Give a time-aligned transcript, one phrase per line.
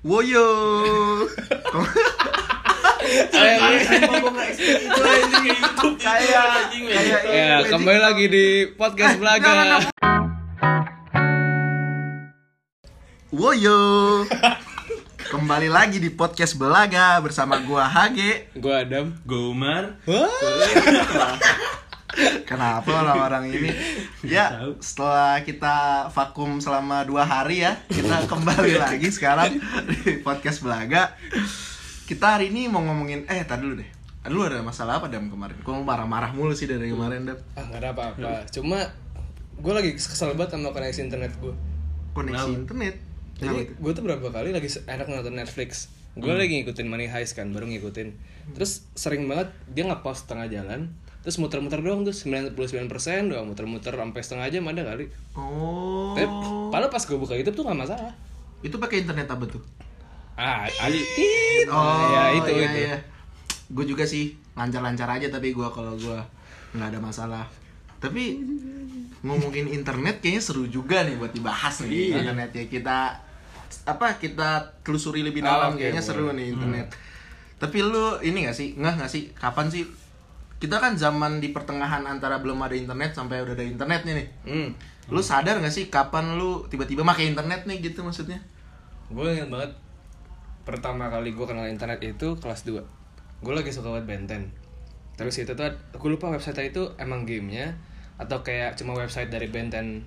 [0.00, 0.48] Woyo.
[6.00, 6.40] Kayak
[7.28, 8.46] Ya, kembali lagi di
[8.80, 9.84] podcast Belaga.
[13.28, 13.80] Woyo.
[15.28, 18.48] Kembali lagi di podcast Belaga bersama gua Hage.
[18.56, 19.12] Gua Adam.
[19.28, 20.00] Gomar
[22.48, 23.70] Kenapa orang-orang ini?
[24.26, 29.56] Ya, setelah kita vakum selama dua hari ya, kita kembali lagi sekarang
[29.88, 31.16] di podcast Belaga.
[32.04, 33.90] Kita hari ini mau ngomongin, eh tadi dulu deh.
[34.28, 35.56] Lu ada masalah apa Dam kemarin?
[35.64, 37.38] Kok marah-marah mulu sih dari kemarin Dam?
[37.56, 38.30] Ah, nggak ada apa-apa.
[38.52, 38.84] Cuma
[39.60, 41.54] gue lagi kesel banget sama koneksi internet gue.
[42.12, 42.94] Koneksi internet.
[43.40, 45.88] Jadi gue tuh berapa kali lagi enak nonton Netflix.
[46.18, 48.12] Gue lagi ngikutin Money Heist kan, baru ngikutin.
[48.52, 50.92] Terus sering banget dia nge-post tengah jalan.
[51.20, 52.56] Terus muter-muter doang tuh 99%
[53.28, 55.04] doang muter-muter sampai setengah jam ada kali.
[55.36, 56.16] Oh.
[56.16, 56.24] Tapi
[56.72, 58.12] padahal pas gue buka YouTube tuh gak masalah.
[58.60, 59.60] Itu pakai internet apa tuh?
[60.34, 61.04] Ah, Ali.
[61.04, 61.68] Tit.
[61.68, 62.78] Oh, ya itu iya, itu.
[62.88, 62.96] Iya.
[63.68, 66.24] Gue juga sih lancar-lancar aja tapi gua kalau gua
[66.72, 67.44] nggak ada masalah.
[68.00, 68.40] Tapi
[69.20, 72.16] ngomongin internet kayaknya seru juga nih buat dibahas nih Iya.
[72.24, 72.98] internet ya kita
[73.84, 76.08] apa kita telusuri lebih Oh, dalam oke, kayaknya boleh.
[76.16, 76.86] seru nih internet.
[77.60, 79.84] Tapi lu ini gak sih nggak nggak sih kapan sih
[80.60, 84.28] kita kan zaman di pertengahan antara belum ada internet sampai udah ada internetnya nih.
[84.44, 84.68] Hmm.
[85.08, 88.38] Lu sadar gak sih kapan lu tiba-tiba pakai internet nih gitu maksudnya?
[89.10, 89.72] Gue inget banget
[90.62, 92.78] pertama kali gue kenal internet itu kelas 2
[93.42, 94.42] Gue lagi suka banget Benten
[95.18, 97.74] Terus itu tuh, gue lupa website itu emang gamenya
[98.20, 100.06] Atau kayak cuma website dari Benten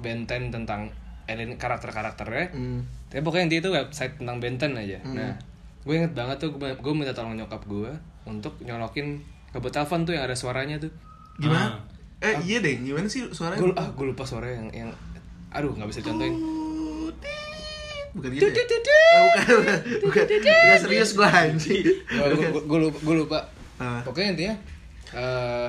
[0.00, 0.88] Benten tentang
[1.28, 2.80] alien karakter-karakternya Hmm.
[3.12, 5.36] Tapi pokoknya intinya itu website tentang Benten aja Nah,
[5.84, 7.92] gue inget banget tuh, gue minta tolong nyokap gue
[8.24, 10.92] Untuk nyolokin kabel telepon tuh yang ada suaranya tuh
[11.36, 11.78] Gimana?
[12.18, 13.58] Eh iya deh, gimana sih suaranya?
[13.58, 14.90] Gue ah, gue lupa suaranya yang, yang
[15.48, 16.34] Aduh, nggak bisa contohin
[18.10, 18.50] Bukan gitu ya?
[18.50, 20.24] Ah, bukan, bukan, bukan.
[20.40, 21.84] Nggak serius gua anjing.
[22.64, 23.38] gue lupa, gua lupa.
[23.78, 24.02] Ah.
[24.02, 24.54] pokoknya intinya
[25.14, 25.68] eh,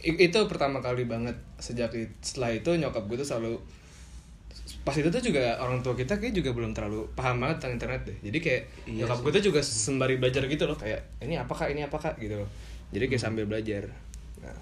[0.00, 3.60] i- itu pertama kali banget sejak setelah itu nyokap gue tuh selalu
[4.80, 8.00] pas itu tuh juga orang tua kita kayak juga belum terlalu paham banget tentang internet
[8.08, 11.52] deh jadi kayak Iya nyokap gue tuh juga sembari belajar gitu loh kayak ini apa
[11.52, 12.48] kak ini apa kak gitu loh
[12.90, 13.90] jadi kayak sambil belajar
[14.38, 14.54] nah,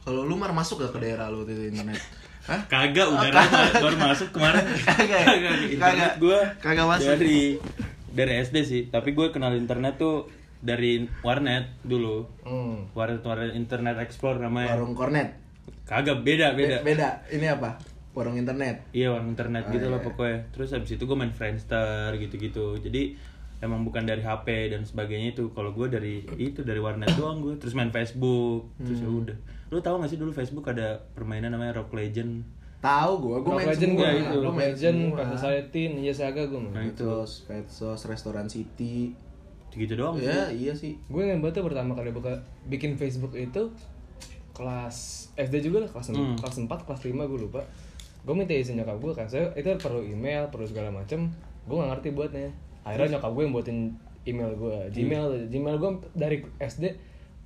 [0.00, 1.98] Kalau lu mar masuk gak ke daerah lu itu internet?
[2.42, 2.58] Hah?
[2.66, 5.20] Kagak udah lama baru masuk kemarin Kagak.
[5.22, 5.54] Kagak Kagak.
[5.70, 7.08] Internet gue Kagak masuk.
[7.14, 7.40] Dari
[8.08, 10.26] Dari SD sih Tapi gue kenal internet tuh
[10.58, 12.94] Dari warnet dulu hmm.
[12.94, 15.38] Warnet warnet internet explore namanya Warung kornet.
[15.82, 17.08] Kagak beda Be- beda Beda.
[17.28, 17.78] Ini apa?
[18.12, 18.90] Warung internet.
[18.90, 19.94] Iya warung internet Oh, gitu iya.
[19.94, 23.14] lah pokoknya Terus habis itu gue main Friendster gitu-gitu Jadi
[23.62, 27.54] emang bukan dari HP dan sebagainya itu kalau gue dari itu dari warnet doang gue
[27.56, 29.22] terus main Facebook terus ya Hmm.
[29.22, 29.36] udah
[29.68, 32.42] lu tahu gak sih dulu Facebook ada permainan namanya Rock Legend
[32.78, 34.02] Tahu gua, gua Rock main Legend semua.
[34.02, 34.38] gue itu.
[34.42, 34.98] Rock Legend.
[35.14, 37.06] Pet Society, Ninja Saga gue main Nah, itu.
[37.46, 39.14] Petsos, Restoran City.
[39.70, 40.26] gitu doang sih.
[40.26, 40.98] Ya, iya sih.
[41.00, 42.34] gue yang banget tuh pertama kali buka
[42.66, 43.70] bikin Facebook itu
[44.52, 44.96] kelas
[45.34, 46.36] SD juga lah kelas Hmm.
[46.36, 47.62] kelas 4 kelas 5 gue lupa
[48.20, 51.30] gue minta izin nyokap gue kan saya itu perlu email perlu segala macem
[51.62, 52.50] gue nggak ngerti buatnya
[52.82, 53.78] akhirnya nyokap gue yang buatin
[54.22, 56.84] email gue gmail gmail gue dari SD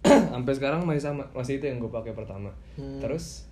[0.32, 2.52] sampai sekarang masih sama masih itu yang gue pakai pertama
[3.00, 3.48] terus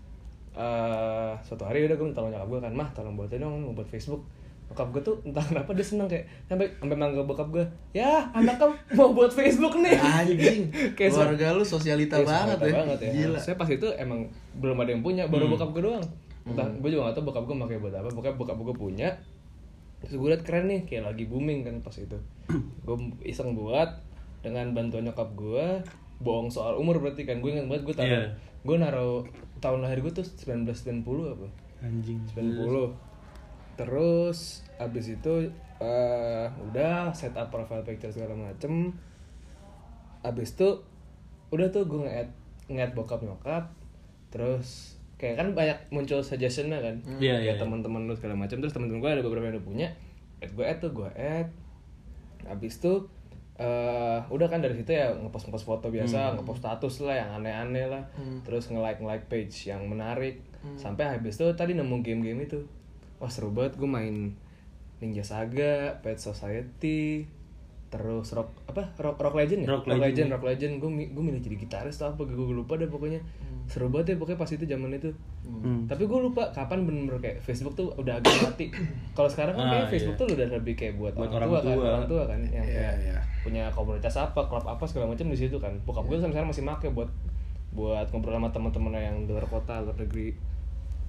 [0.55, 3.89] eh suatu hari udah gue minta nyokap gue kan mah tolong buatin dong mau buat
[3.89, 4.23] Facebook
[4.65, 8.56] Bokap gue tuh entah kenapa dia seneng kayak sampai sampai manggil bokap gue ya anak
[8.56, 10.73] kamu mau buat Facebook nih Anjing.
[10.97, 12.75] Kayak Keluarga lu sosialita Iya, banget ya.
[12.81, 13.11] banget ya.
[13.12, 13.39] Gila.
[13.39, 14.25] Saya pas itu emang
[14.56, 16.05] belum ada yang punya, baru bokap gue doang.
[16.49, 18.09] Entah, gue juga gak tau bokap gue pakai buat apa.
[18.09, 19.09] Pokoknya bokap gue punya.
[20.04, 22.16] Terus gue liat keren nih, kayak lagi booming kan pas itu.
[22.84, 23.88] gue iseng buat
[24.41, 25.81] dengan bantuan nyokap gue,
[26.20, 27.41] bohong soal umur berarti kan.
[27.41, 28.28] Gue ingat banget gue taruh, Iya.
[28.62, 29.25] gue naruh
[29.59, 31.48] tahun lahir gue tuh 1990 apa?
[31.81, 32.97] anjing 90
[33.75, 38.94] terus abis itu eh udah setup profile picture segala macem
[40.22, 40.81] abis itu
[41.50, 42.31] udah tuh gue nge-add
[42.70, 43.69] nge-add bokap nyokap
[44.32, 46.97] terus kayak kan banyak muncul suggestionnya kan.
[47.22, 48.58] Iya, ya iya, teman-teman lu segala macam.
[48.58, 49.88] Terus teman-teman gue ada beberapa yang udah punya.
[50.42, 51.48] Add gue add tuh gue add.
[52.44, 53.08] Abis itu
[53.55, 57.87] eh udah kan dari situ ya ngepost ngepost foto biasa ngepost status lah yang aneh-aneh
[57.87, 58.02] lah.
[58.43, 60.43] Terus nge like nge like page yang menarik.
[60.75, 62.67] Sampai habis itu tadi nemu game-game itu.
[63.22, 63.78] Wah seru banget.
[63.78, 64.34] Gue main
[64.99, 67.28] Ninja Saga Pet Society
[67.94, 69.69] terus rock apa rock rock legend ya?
[69.70, 70.29] Rock legend Legend.
[70.32, 70.73] rock legend.
[70.76, 73.23] Gue gue milih jadi gitaris atau apa gue lupa deh pokoknya.
[73.64, 75.14] Seru banget ya pokoknya pas itu zaman itu.
[75.44, 75.85] Hmm.
[75.85, 78.67] tapi gue lupa kapan bener-bener kayak Facebook tuh udah agak mati.
[79.12, 80.20] Kalau sekarang kan Ah, kayak Facebook iya.
[80.20, 81.85] tuh udah lebih kayak buat, Buat orang, orang tua, kan tua.
[81.87, 83.19] orang tua kan yang Iya, kayak iya.
[83.41, 85.73] punya komunitas apa klub apa segala macam di situ kan.
[85.85, 87.08] Bokap gue sampai sekarang masih make buat
[87.70, 90.32] buat ngobrol sama teman-teman yang luar kota luar negeri.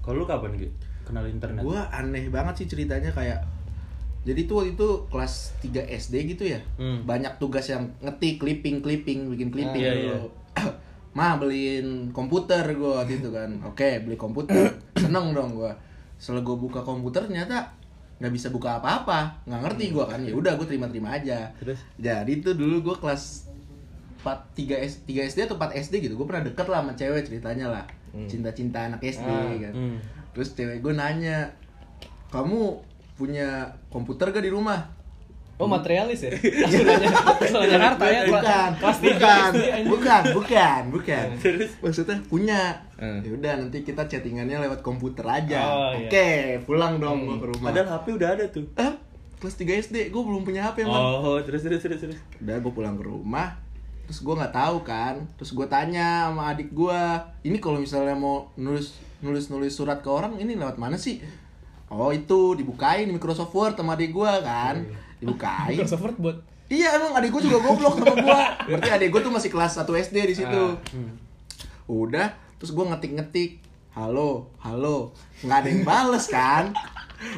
[0.00, 0.70] Kalau lu kapan gitu
[1.02, 1.62] kenal internet.
[1.62, 3.40] Gua aneh banget sih ceritanya kayak
[4.26, 6.58] Jadi tuh waktu itu kelas 3 SD gitu ya.
[6.74, 7.06] Hmm.
[7.06, 10.26] Banyak tugas yang ngetik, clipping, clipping, bikin clipping Ah, iya, dulu.
[11.16, 13.54] Mah beliin komputer gue waktu itu kan.
[13.62, 14.66] Oke, beli komputer.
[14.98, 15.70] Seneng dong gue.
[16.18, 17.70] Setelah gue buka komputer ternyata
[18.18, 19.46] nggak bisa buka apa-apa.
[19.46, 20.20] Nggak ngerti gue kan.
[20.20, 21.46] Ya udah gue terima-terima aja.
[21.62, 21.78] Terus?
[21.94, 23.46] Jadi itu dulu gue kelas
[24.20, 26.18] 4 3 S 3 SD atau 4 SD gitu.
[26.18, 27.84] Gue pernah deket lah sama cewek ceritanya lah.
[28.26, 29.72] Cinta-cinta anak SD Ah, kan.
[29.76, 29.98] hmm.
[30.32, 31.52] Terus cewek gue nanya,
[32.32, 32.80] "Kamu
[33.16, 34.94] punya komputer gak di rumah?"
[35.56, 36.36] Oh materialis ya?
[37.56, 38.28] Nanya harta ya?
[38.28, 38.70] bukan,
[39.00, 41.26] tiga bukan, bukan, bukan, bukan.
[41.40, 41.72] Terus?
[41.80, 42.76] Maksudnya punya.
[43.00, 43.24] Hmm.
[43.24, 45.64] Ya udah nanti kita chattingannya lewat komputer aja.
[45.64, 46.12] Oh, iya.
[46.12, 46.28] Oke,
[46.68, 47.72] pulang dong gua ke rumah.
[47.72, 48.68] Padahal HP udah ada tuh.
[48.76, 48.92] eh,
[49.40, 51.24] kelas 3 SD gue belum punya HP emang.
[51.24, 52.20] Oh, terus terus terus terus.
[52.36, 53.56] Udah gue pulang ke rumah,
[54.04, 57.00] terus gue nggak tahu kan, terus gue tanya sama adik gue,
[57.48, 61.24] ini kalau misalnya mau nulis nulis nulis surat ke orang ini lewat mana sih?
[61.86, 64.82] Oh itu dibukain Microsoft Word sama adik gue kan,
[65.22, 65.78] dibukain.
[65.78, 66.36] Microsoft Word buat
[66.66, 68.40] Iya emang adik gue juga goblok sama gue
[68.74, 70.64] Berarti adik gue tuh masih kelas 1 SD di situ.
[71.86, 73.62] Udah Terus gue ngetik-ngetik
[73.96, 75.08] Halo, halo.
[75.40, 76.68] Nggak ada yang bales kan?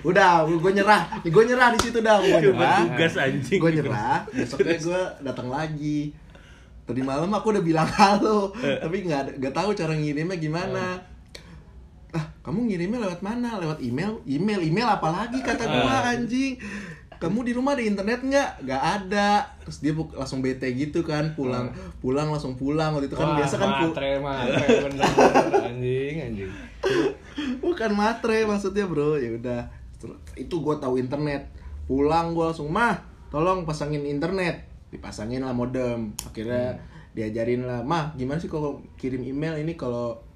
[0.02, 1.06] Udah, gue nyerah.
[1.22, 2.82] Gue nyerah di situ dah Gue nyerah.
[2.82, 3.62] Tugas anjing.
[3.62, 4.26] Gue nyerah.
[4.26, 6.10] Besoknya gue datang lagi.
[6.82, 8.50] Tadi malam aku udah bilang halo.
[8.58, 10.98] Tapi nggak nggak tahu cara ngirimnya gimana.
[10.98, 11.17] Ah
[12.42, 13.58] kamu ngirimnya lewat mana?
[13.58, 14.22] Lewat email?
[14.24, 16.56] Email email apalagi kata gua anjing.
[17.18, 18.50] Kamu di rumah ada internet nggak?
[18.62, 19.30] Nggak ada.
[19.66, 21.74] Terus dia langsung bete gitu kan pulang.
[21.98, 22.94] Pulang langsung pulang.
[22.94, 25.10] Waktu itu kan Wah, biasa kan matre matre bener
[25.66, 26.50] anjing anjing.
[27.64, 29.18] bukan matre maksudnya bro.
[29.18, 29.60] Ya udah.
[30.38, 31.50] Itu gua tahu internet.
[31.90, 33.02] Pulang gua langsung mah
[33.34, 34.62] tolong pasangin internet.
[34.94, 36.14] Dipasangin lah modem.
[36.22, 36.78] Akhirnya
[37.18, 39.74] diajarin lah mah gimana sih kalau kirim email ini?
[39.74, 40.27] Kalau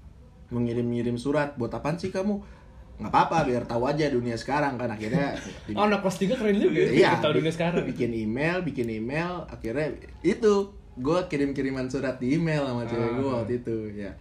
[0.52, 2.60] mengirim-ngirim surat buat apaan sih kamu?
[2.94, 5.32] Nggak apa-apa biar tahu aja dunia sekarang kan akhirnya
[5.64, 6.90] di- Oh anak kelas 3 keren juga ya.
[6.92, 7.82] iya Tahu dunia sekarang.
[7.84, 9.90] bikin email bikin email akhirnya
[10.20, 10.52] itu
[10.92, 13.34] gue kirim-kiriman surat di email sama cewek gue Ah.
[13.38, 14.12] waktu itu ya.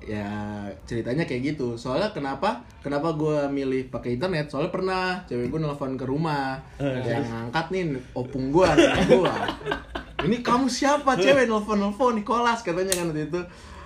[0.00, 0.30] Ya
[0.84, 1.74] ceritanya kayak gitu.
[1.74, 4.46] Soalnya kenapa kenapa gue milih pakai internet?
[4.46, 8.68] Soalnya pernah cewek gue nelfon ke rumah yang ngangkat nih opung gue
[9.08, 9.32] gue
[10.20, 11.46] ini kamu siapa cewek?
[11.46, 13.40] Nelfon nelfon Nicholas katanya kan waktu itu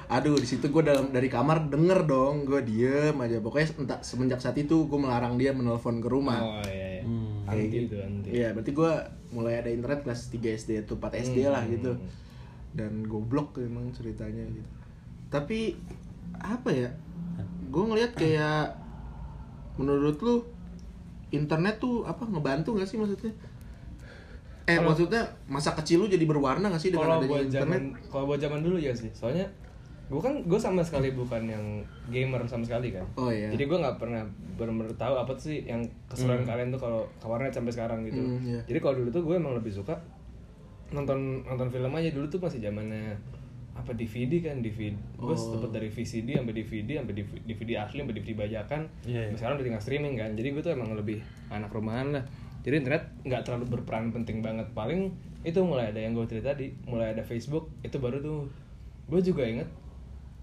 [0.07, 4.39] aduh di situ gue dalam dari kamar denger dong gue diem aja pokoknya entah semenjak
[4.39, 7.03] saat itu gue melarang dia menelpon ke rumah Oh iya iya.
[7.03, 7.43] Hmm.
[7.43, 8.29] Kayak itu anti.
[8.31, 8.93] Iya, berarti gue
[9.29, 11.73] mulai ada internet kelas 3 SD atau 4 SD lah Hmm.
[11.73, 11.93] gitu.
[12.73, 14.71] Dan goblok emang ceritanya gitu.
[15.29, 15.75] Tapi
[16.33, 16.89] apa ya?
[17.69, 18.79] Gue ngelihat kayak
[19.75, 20.47] menurut lu
[21.31, 23.35] internet tuh apa ngebantu gak sih maksudnya?
[24.63, 27.83] Eh Kalau- maksudnya masa kecil lu jadi berwarna gak sih dengan adanya internet?
[28.07, 29.11] kalau buat zaman dulu ya sih.
[29.11, 29.51] Soalnya
[30.13, 31.65] gue kan gue sama sekali bukan yang
[32.13, 33.09] gamer sama sekali kan.
[33.17, 33.49] Oh iya.
[33.49, 34.21] Jadi gue nggak pernah
[34.61, 38.21] benar-benar tahu apa sih yang keseruan kalian tuh kalau kawarnya sampai sekarang gitu.
[38.21, 38.61] Hmm, iya.
[38.69, 39.97] Jadi kalau dulu tuh gue emang lebih suka
[40.93, 43.17] nonton nonton film aja dulu tuh masih zamannya
[43.73, 45.57] apa DVD kan DVD gue Oh.
[45.57, 49.33] dapat dari VCD sampai DVD sampai DVD, DVD asli sampai DVD bajakan iya.
[49.33, 52.25] Sampai sekarang udah tinggal streaming kan jadi gue tuh emang lebih anak rumahan lah
[52.61, 56.77] jadi internet nggak terlalu berperan penting banget paling itu mulai ada yang gue cerita tadi
[56.85, 58.53] mulai ada Facebook itu baru tuh
[59.09, 59.67] gue juga inget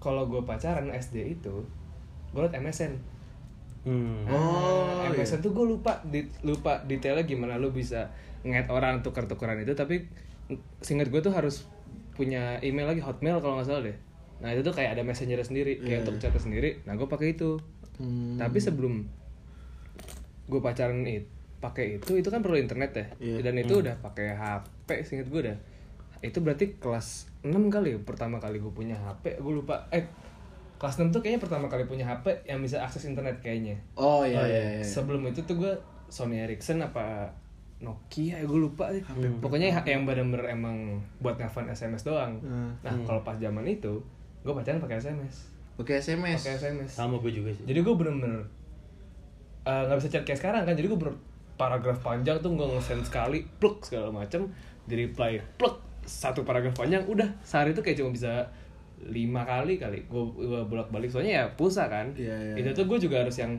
[0.00, 1.62] kalau gue pacaran SD itu
[2.32, 3.20] gue liat MSN
[3.80, 4.28] Hmm.
[4.28, 8.12] Oh, Nah, MSN tuh gue lupa di, lupa detailnya gimana lu bisa
[8.44, 10.04] nge orang tuker-tukeran itu tapi
[10.84, 11.64] singkat gue tuh harus
[12.12, 13.96] punya email lagi hotmail kalau nggak salah deh.
[14.44, 16.84] Nah itu tuh kayak ada messenger sendiri kayak untuk chat sendiri.
[16.84, 17.56] Nah gue pakai itu.
[18.00, 18.40] Hmm.
[18.40, 19.04] tapi sebelum
[20.48, 21.28] gue pacaran itu
[21.60, 23.06] pakai itu itu kan perlu internet ya.
[23.20, 23.44] Iya.
[23.44, 25.58] dan itu udah pakai HP singkat gue dah
[26.20, 29.88] itu berarti kelas 6 kali ya, pertama kali gue punya HP gue lupa.
[29.88, 30.04] Eh
[30.76, 33.76] kelas 6 tuh kayaknya pertama kali punya HP yang bisa akses internet kayaknya.
[33.96, 34.62] Oh iya iya.
[34.80, 34.84] iya.
[34.84, 35.72] sebelum itu tuh gue
[36.08, 37.28] Sony Ericsson apa
[37.80, 39.00] Nokia ya gue lupa sih.
[39.40, 42.36] Pokoknya yang bener-bener emang buat nelfon SMS doang.
[42.44, 42.72] Hmm.
[42.84, 44.00] nah kalau pas zaman itu
[44.40, 46.44] gue pacaran pakai SMS Pakai SMS.
[46.44, 47.64] pakai SMS Sama gue juga sih.
[47.64, 48.44] jadi gue bener-bener
[49.64, 50.76] eh, nggak bisa chat kayak sekarang kan.
[50.76, 51.12] Jadi gue ber
[51.56, 54.48] paragraf panjang tuh gue nge-send sekali pluk segala macam
[54.88, 58.42] di reply pluk satu paragraf panjang udah sehari tuh kayak cuma bisa
[59.00, 60.24] lima kali kali gue
[60.66, 63.54] bolak balik soalnya ya pulsa kan Iya, iya, itu tuh gue juga harus yang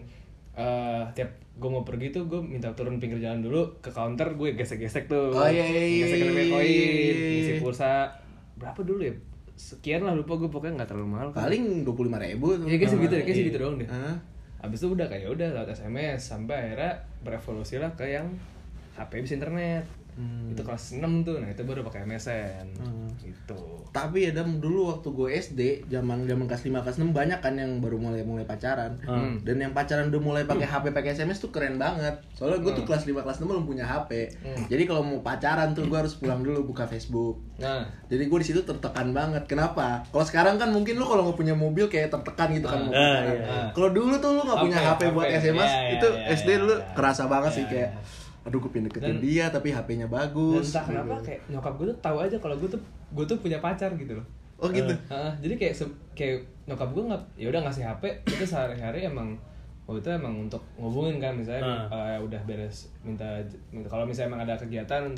[0.54, 4.54] eh, tiap gue mau pergi tuh gue minta turun pinggir jalan dulu ke counter gue
[4.54, 7.40] gesek-gesek tuh Oh, iya, iya, iya, gesek iya, koin iya.
[7.40, 8.12] isi pulsa
[8.54, 9.14] berapa dulu ya
[9.52, 11.46] sekian lah lupa gue pokoknya nggak terlalu mahal kan.
[11.46, 12.66] Paling 25 ribu tuh.
[12.66, 13.42] Iya kayak segitu deh, kayak Iya.
[13.46, 13.86] segitu doang deh.
[13.86, 14.16] Hah?
[14.58, 18.26] Abis itu udah kayak udah lewat SMS sampai akhirnya berevolusi lah ke yang
[18.98, 19.86] HP bisa internet.
[20.52, 22.68] Itu kelas 6 tuh nah itu baru pakai MSN
[23.24, 23.58] gitu
[23.92, 27.60] Tapi ya Dam, dulu waktu gue SD, zaman zaman kelas 5 kelas 6 banyak kan
[27.60, 28.96] yang baru mulai mulai pacaran.
[29.44, 32.16] Dan yang pacaran udah mulai pakai HP, pakai SMS tuh keren banget.
[32.32, 34.32] Soalnya gue tuh kelas 5 kelas 6 belum punya HP.
[34.72, 37.44] Jadi kalau mau pacaran tuh gue harus pulang dulu buka Facebook.
[37.60, 39.44] nah Jadi gue di situ tertekan banget.
[39.44, 40.08] Kenapa?
[40.08, 43.20] Kalau sekarang kan mungkin lu kalau nggak punya mobil kayak tertekan gitu kan mau iya,
[43.28, 43.60] iya.
[43.76, 45.28] Kalau dulu tuh lu nggak punya HP, HP, buat.
[45.28, 46.78] SMS, Iya, iya, itu iya, SD iya, iya.
[46.96, 47.92] kerasa banget sih kayak
[48.42, 50.66] aduh gue pengen deketin Dan- dia tapi HP-nya dan bagus.
[50.70, 51.26] entah kenapa gitu.
[51.28, 52.82] kayak nyokap gue tuh tahu aja kalau gue tuh
[53.12, 54.26] gue tuh punya pacar gitu loh
[54.58, 54.94] Oh gitu.
[55.10, 59.34] Heeh, jadi kayak se- kayak nyokap gue nggak ya udah ngasih HP itu sehari-hari emang
[59.84, 63.26] waktu itu emang untuk ngubungin kan misalnya eh, udah beres minta
[63.68, 65.10] minta kalau misalnya emang ada kegiatan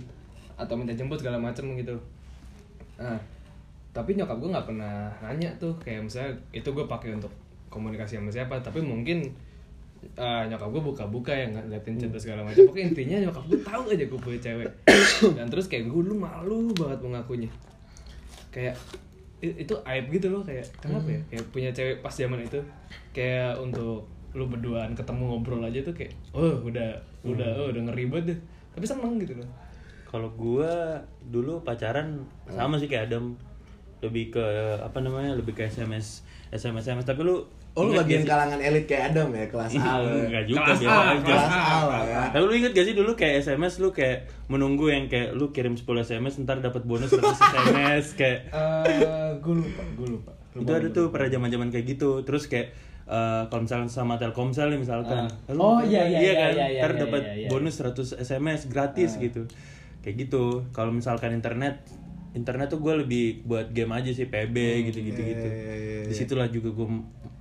[0.56, 1.92] atau minta jemput segala macem gitu
[2.96, 3.20] nah
[3.92, 7.30] tapi nyokap gue nggak pernah nanya tuh kayak misalnya itu gue pakai untuk
[7.68, 9.28] komunikasi sama siapa tapi mungkin
[10.16, 12.66] eh, nyokap gue buka-buka yang ngeliatin chat segala macam.
[12.68, 14.70] Pokoknya intinya nyokap gue tahu aja gue punya cewek.
[15.38, 17.50] Dan terus kayak gue dulu malu banget mengakunya.
[18.54, 18.78] Kayak
[19.44, 21.22] itu aib gitu loh kayak kenapa ya?
[21.28, 22.64] Kayak punya cewek pas zaman itu
[23.12, 28.08] kayak untuk lu berduaan ketemu ngobrol aja tuh kayak oh udah udah oh udah ngeri
[28.08, 28.40] banget deh.
[28.80, 29.50] Tapi seneng gitu loh.
[30.08, 33.36] Kalau gua dulu pacaran sama sih kayak Adam.
[34.04, 34.46] Lebih ke
[34.84, 39.04] apa namanya lebih ke SMS SMS SMS tapi lu Oh lu bagian kalangan elit kayak
[39.10, 39.82] Adam ya kelas A.
[39.82, 39.94] ya?
[40.30, 41.26] Enggak juga Kelas dia A, aja.
[41.26, 42.22] Kelas A lah ya.
[42.30, 45.74] Tapi lu inget gak sih dulu kayak SMS lu kayak menunggu yang kayak lu kirim
[45.74, 47.34] 10 SMS ntar dapat bonus 100
[47.66, 48.40] SMS kayak
[48.86, 49.02] eh
[49.36, 52.22] gue lupa gue lupa itu ada tuh pada zaman-zaman kayak gitu.
[52.22, 55.26] Terus kayak eh, kalau misalkan sama Telkomsel nih misalkan.
[55.26, 55.50] Ah.
[55.50, 56.52] lu- Oh, iya, iya, iya, kan?
[56.54, 57.48] iya, iya, Ntar iya, dapat iya, iya.
[57.50, 59.50] bonus 100 SMS gratis gitu.
[60.00, 60.62] Kayak gitu.
[60.70, 61.82] Kalau misalkan internet
[62.34, 64.56] internet tuh gue lebih buat game aja sih PB
[64.88, 65.48] gitu-gitu iya, gitu.
[65.48, 66.06] iya, iya, iya.
[66.06, 66.88] Di situlah juga gue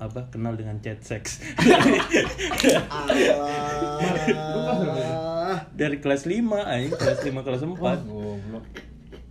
[0.03, 1.39] apa kenal dengan chat seks.
[4.23, 5.67] Allah.
[5.73, 7.77] Dari kelas 5 anjing, kelas 5 kelas 4.
[8.03, 8.65] goblok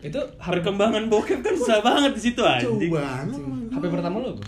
[0.02, 2.90] itu Perkembangan bokep kan susah banget di situ anjing.
[3.70, 4.46] HP pertama lo apa?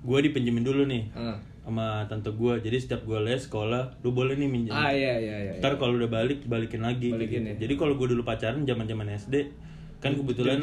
[0.00, 1.36] Gue dipinjemin dulu nih Ah.
[1.60, 2.54] sama tante gue.
[2.60, 4.70] Jadi setiap gue les sekolah, lu boleh nih minjem.
[4.70, 7.10] ah iya iya iya Ntar kalau udah balik balikin lagi.
[7.10, 7.50] Balikin gitu.
[7.50, 7.54] ya.
[7.60, 9.34] Jadi kalau gue dulu pacaran zaman-zaman SD
[9.98, 10.56] kan kebetulan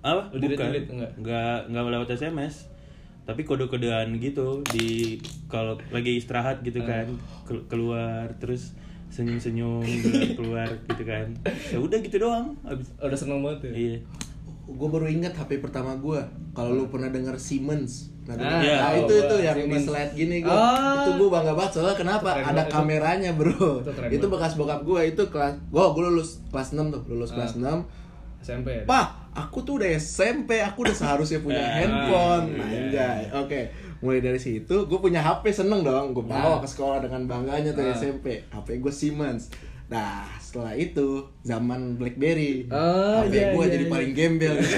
[0.00, 0.22] apa?
[0.32, 0.96] Lu dilit-dilit Bukan.
[0.96, 1.10] nggak?
[1.20, 2.54] Nggak nggak lewat SMS.
[3.28, 7.04] Tapi kode-kodean gitu di kalau lagi istirahat gitu Ah.
[7.04, 7.06] kan
[7.44, 8.72] kel- keluar terus
[9.08, 11.26] senyum-senyum keluar, keluar gitu kan.
[11.44, 12.56] Ya udah gitu doang.
[12.62, 13.98] Abis udah seneng banget ya iya.
[14.64, 16.20] Gue baru ingat HP pertama gue.
[16.52, 18.16] Kalau lu pernah denger Siemens.
[18.24, 18.76] Nah, Ah, iya.
[18.78, 19.84] nah, itu itu yang di Siemens.
[19.86, 20.48] slide gini gue.
[20.50, 21.00] Ah.
[21.02, 22.32] Itu gue bangga banget soalnya kenapa?
[22.34, 22.72] Ada itu.
[22.74, 23.80] kameranya, Bro.
[23.82, 27.56] Itu Itu bekas bokap gue itu kelas Wow, gue lulus kelas 6 tuh, lulus kelas
[27.56, 27.84] 6.
[28.38, 32.46] SMP ya Pak, aku tuh udah SMP, aku udah seharusnya punya Ah, handphone.
[32.54, 33.22] iya, Anjay.
[33.34, 33.60] Oke,
[33.98, 36.12] mulai dari situ gue punya HP seneng dong.
[36.12, 36.58] Gue bawa Ah.
[36.58, 37.92] ke sekolah dengan bangganya tuh Ah.
[37.92, 38.44] SMP.
[38.44, 39.50] HP gue Siemens.
[39.88, 41.08] Nah, setelah itu
[41.40, 42.68] zaman BlackBerry.
[42.68, 43.90] Ah, HP iya, gue iya, jadi iya.
[43.90, 44.54] paling gembel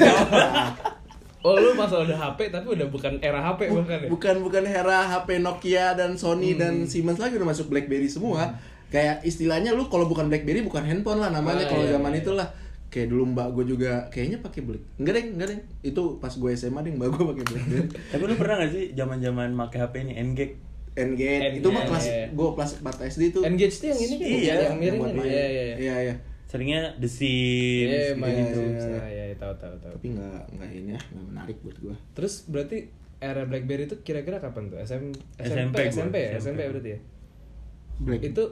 [1.41, 5.09] oh lu pas udah HP tapi udah bukan era HP bahkan ya bukan bukan era
[5.09, 6.87] HP Nokia dan Sony dan Hmm.
[6.87, 8.61] Siemens lagi udah masuk BlackBerry semua.
[8.87, 12.21] Kayak istilahnya lu kalau bukan BlackBerry bukan handphone lah namanya Ah, kalau iya, zaman iya.
[12.21, 12.47] itulah.
[12.91, 14.83] Kayak dulu mbak gue juga kayaknya pakai Black.
[14.99, 15.61] Enggak deh, enggak deh.
[15.85, 17.87] Itu pas gue SMA deh mbak gue pakai BlackBerry.
[18.13, 20.55] Tapi lu pernah gak sih zaman-zaman make HP ini Engage?
[20.93, 21.63] Engage.
[21.63, 22.25] Itu mah kelas Iya.
[22.29, 23.41] gue kelas 4 SD itu.
[23.41, 25.31] Engage tuh yang ini kan Iya, yang miring buat kan main.
[25.31, 26.15] iya iya iya Iya, iya.
[26.45, 28.59] Seringnya The Sims Iya, main gitu.
[28.59, 29.95] Nah, iya, tahu tahu tahu.
[29.95, 31.95] Tapi enggak enggak ini ya, enggak menarik buat gue.
[32.11, 32.77] Terus berarti
[33.23, 34.83] era BlackBerry itu kira-kira kapan tuh?
[34.83, 36.31] SM, SMP SMP, gua, SMP ya?
[36.35, 36.39] SMP.
[36.41, 37.01] SMP berarti ya?
[38.01, 38.23] Black.
[38.27, 38.43] Itu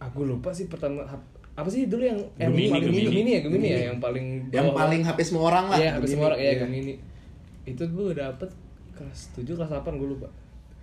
[0.00, 1.06] aku lupa sih pertama
[1.54, 3.04] apa sih dulu yang yang Gemini, paling Gemini.
[3.04, 3.86] Gemini ya Gemini ya Gemini.
[3.86, 5.78] yang paling yang bawah- paling HP semua orang lah.
[5.78, 6.58] Iya, habis semua orang ya Iya.
[6.60, 6.94] Gemini.
[7.64, 8.48] Itu gue dapet
[8.92, 10.28] kelas 7 kelas 8 gue lupa.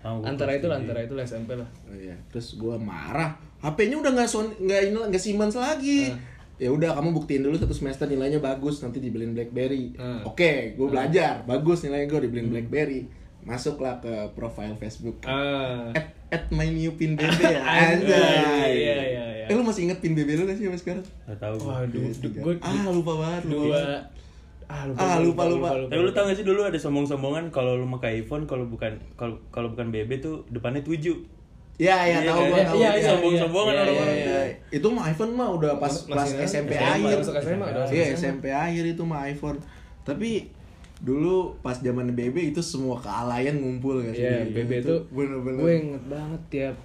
[0.01, 0.87] Ah, gua antara itu lah, tujuh.
[0.87, 1.69] antara itu lah SMP lah.
[1.85, 2.15] Oh, iya.
[2.27, 3.31] Terus gue marah.
[3.59, 6.09] HP-nya udah nggak Sony, nggak ini nggak Siemens lagi.
[6.55, 9.93] Ya udah kamu buktiin dulu satu semester nilainya bagus nanti dibeliin BlackBerry.
[9.93, 10.21] Hmm.
[10.23, 13.05] Oke, gue belajar bagus nilainya gue dibeliin BlackBerry.
[13.41, 15.21] Masuklah ke profile Facebook.
[15.21, 15.89] Ah.
[15.91, 17.61] At, at my new pin BB ya.
[17.89, 18.13] Anjay.
[18.13, 18.71] Anjay.
[18.71, 19.40] Iya, iya, iya.
[19.51, 21.03] Eh lu masih inget pin BB lu gak sih sampai sekarang?
[21.25, 21.83] Gak tau gua.
[21.83, 23.41] Waduh, gue ah lupa banget.
[23.45, 24.03] lupa dua banget.
[24.65, 25.67] ah lupa Ah, lupa, lupa.
[25.85, 29.35] Tapi lu tau gak sih dulu ada sombong-sombongan kalau lu pakai iPhone kalau bukan kalau
[29.49, 31.11] kalau bukan BB tuh depannya 7.
[31.77, 32.45] Iya iya Iya, tahu kan?
[32.45, 32.77] gua Iya, tahu.
[32.77, 34.55] iya, Iya, sombong-sombongan iya, orang-orang iya, iya.
[34.71, 36.27] Itu mah iPhone mah udah pas pas?
[36.41, 37.17] SMP akhir.
[37.89, 38.05] Iya.
[38.13, 39.57] SMP akhir itu mah iPhone.
[40.01, 40.47] Tapi
[41.01, 44.21] dulu pas zaman BB itu semua kealayan ngumpul gak sih?
[44.21, 45.57] Iya, BB itu bener-bener.
[45.59, 46.75] gue inget banget tiap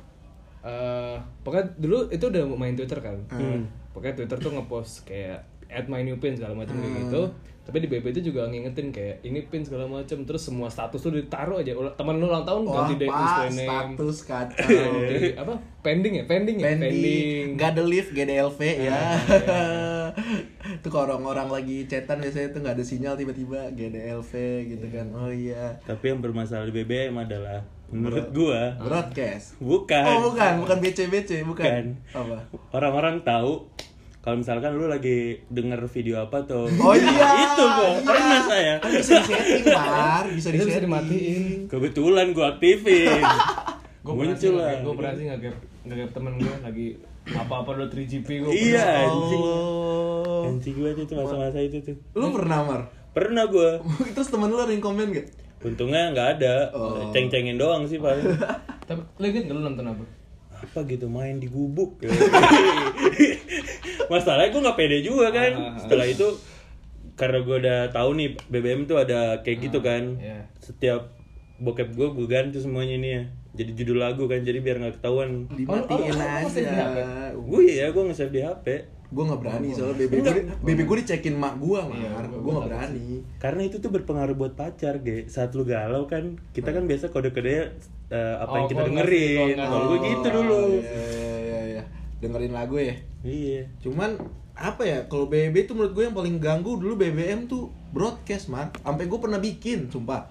[0.66, 3.16] eh pokoknya dulu itu udah main Twitter kan.
[3.30, 3.62] Hmm.
[3.94, 7.02] Pokoknya Twitter tuh ngepost kayak add my new pin segala macam kayak Hmm.
[7.06, 7.22] gitu
[7.66, 11.10] tapi di BB itu juga ngingetin kayak ini pin segala macam terus semua status tuh
[11.10, 14.70] ditaruh aja teman lu ulang tahun Wah, ganti deh status kacau.
[14.70, 18.94] Ganti apa pending ya pending ya Pending, gak ada lift GDLV ya.
[18.94, 20.06] Ah,
[20.78, 24.32] itu kalau orang-orang lagi chatan biasanya tuh nggak ada sinyal tiba-tiba GDLV
[24.70, 25.06] gitu kan.
[25.10, 25.74] Oh iya.
[25.82, 29.58] Tapi yang bermasalah di BBM adalah menurut gua Broadcast.
[29.62, 30.04] bukan.
[30.06, 31.46] Oh bukan, bukan BC-BC, bukan.
[31.46, 31.84] Bukan.
[32.12, 32.38] Apa?
[32.74, 33.70] Orang-orang tahu
[34.26, 36.66] kalau misalkan lu lagi denger video apa tuh.
[36.66, 37.28] Oh iya.
[37.46, 38.02] itu gua iya.
[38.02, 38.74] pernah saya.
[38.82, 40.24] Kan bisa disetting, Mar.
[40.34, 43.22] Bisa itu bisa dimatiin Kebetulan gua aktifin.
[44.06, 44.78] sih Muncul lah.
[44.86, 46.86] gue pernah sih ngegap ngegap temen gue lagi
[47.26, 49.42] apa-apa udah 3GP gue Iya, Ya anjing.
[49.42, 50.46] Allah.
[50.46, 51.96] Anjing gua tuh tuh masa-masa itu tuh.
[52.14, 52.80] Lu pernah, Mar?
[53.10, 53.82] Pernah gua.
[54.14, 55.26] Terus temen lu ada yang komen gak?
[55.66, 56.70] Untungnya nggak ada.
[56.70, 57.10] Oh.
[57.10, 58.22] Ceng-cengin doang sih paling.
[58.86, 60.04] tapi lu inget nggak lu nonton apa
[60.56, 62.00] apa gitu main di gubuk
[64.12, 66.26] masalahnya gue nggak pede juga kan Ah, setelah itu
[67.12, 70.48] karena gue udah tahu nih BBM tuh ada kayak gitu kan iya.
[70.56, 71.12] setiap
[71.56, 73.22] bokep gue gue ganti semuanya nih ya
[73.56, 76.96] jadi judul lagu kan jadi biar nggak ketahuan Dimatiin Oh, oh, oh, di HP?
[77.00, 77.32] aja.
[77.32, 78.66] gue ya gue nge-save di HP
[79.16, 81.96] Gue gak berani soalnya bebe gue bebe gue dicekin mak gue, Mar.
[81.96, 83.24] Iya, Gue gua gak berani.
[83.38, 87.72] karena itu tuh berpengaruh buat pacar ge saat lu galau kan kita kan biasa kode-kodenya
[88.08, 90.12] eh, apa yang Oh, kita gua ngerti, dengerin kalau gue ngerti.
[90.12, 91.82] gitu dulu Iya, iya, iya, iya.
[92.18, 92.94] Dengerin lagu ya.
[93.22, 94.20] iya Cuman
[94.54, 98.68] apa ya kalau BB tuh menurut gue yang paling ganggu dulu BBM tuh broadcast man
[98.74, 100.28] sampai gue pernah bikin sumpah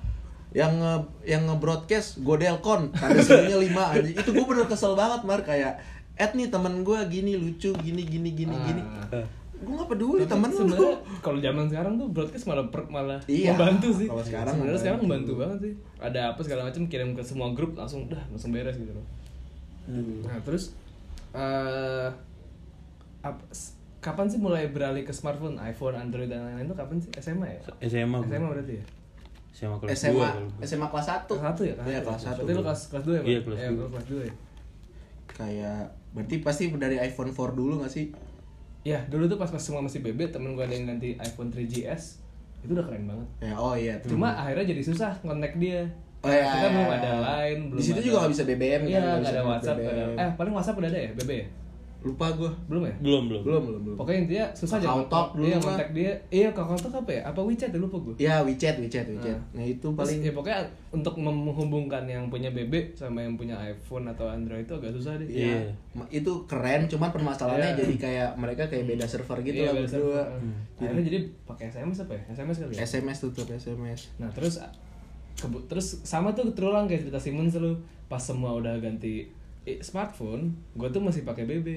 [0.52, 5.42] yang nge, yang nge-broadcast Godelcon tanda serunya 5 aja itu gue bener kesel banget mar
[5.42, 5.78] kayak
[6.16, 9.08] Ed nih temen gue gini lucu gini gini gini gini Ah.
[9.14, 9.26] Eh,
[9.58, 13.20] gue gak peduli Tapi temen lu sebenarnya kalau zaman sekarang tuh broadcast malah per- malah
[13.26, 14.08] Iya, membantu sih.
[14.08, 15.32] kalau sekarang sebenarnya sekarang membantu.
[15.36, 15.74] banget sih.
[15.98, 19.06] Ada apa segala macam kirim ke semua grup langsung dah langsung beres gitu loh.
[20.22, 20.72] Nah, terus
[21.32, 22.08] eh
[23.22, 23.44] ap-
[24.00, 27.10] kapan sih mulai beralih ke smartphone, iPhone, Android dan lain-lain itu kapan sih?
[27.18, 27.60] SMA ya?
[27.82, 28.28] SMA gua.
[28.30, 28.86] SMA berarti ya?
[29.52, 30.62] SMA kelas SMA 2 kalau gua.
[30.62, 31.76] SMA kelas 1 Kelas satu ya?
[31.82, 33.22] Iya kelas 1 Berarti lu kelas kelas 2 ya?
[33.26, 33.78] Iya, kelas Eh, dua.
[33.78, 34.34] lu kelas 2 ya?
[35.28, 35.84] kayak
[36.16, 38.08] berarti pasti dari iPhone 4 dulu gak sih
[38.86, 42.22] Ya, dulu tuh pas pas semua masih BB, temen gue ada yang ganti iPhone 3GS.
[42.62, 43.28] Itu udah keren banget.
[43.42, 44.14] ya oh iya tuh.
[44.14, 45.90] Cuma akhirnya jadi susah connect dia.
[46.22, 46.98] Oh, iya, Kita iya, belum iya.
[47.02, 49.78] ada line, belum Di situ ada- juga nggak bisa BBM kan, Iya, bisa ada WhatsApp,
[49.82, 50.04] ada.
[50.14, 51.48] Eh, paling WhatsApp udah ada ya, BB ya?
[52.06, 52.94] Lupa gue Belum ya?
[52.98, 54.88] belum belum belum belum belum Pokoknya intinya susah aja.
[54.88, 56.14] Kakao Talk dulu Iya, kontak dia.
[56.30, 57.22] Iya, Talk apa ya?
[57.26, 58.14] Apa WeChat ya lupa gue.
[58.16, 59.42] ya WeChat WeChat WeChat Nah.
[59.52, 60.60] nah itu Terus, paling ya pokoknya
[60.92, 65.26] untuk menghubungkan yang punya BB sama yang punya iPhone atau Android itu agak susah deh.
[65.26, 65.66] Iya.
[65.92, 67.80] Ma- itu keren cuman permasalahannya Iya.
[67.82, 70.26] jadi kayak mereka kayak beda server gitu Iya, lah beda berdua server.
[70.78, 72.22] Akhirnya jadi pakai SMS apa ya?
[72.32, 72.80] SMS kali ya?
[72.84, 74.62] SMS tutup SMS Nah terus
[75.36, 77.74] kebu- terus sama tuh terulang kayak cerita Simmons lu
[78.06, 79.26] pas semua udah ganti
[79.80, 81.68] smartphone, gue tuh masih pakai BB.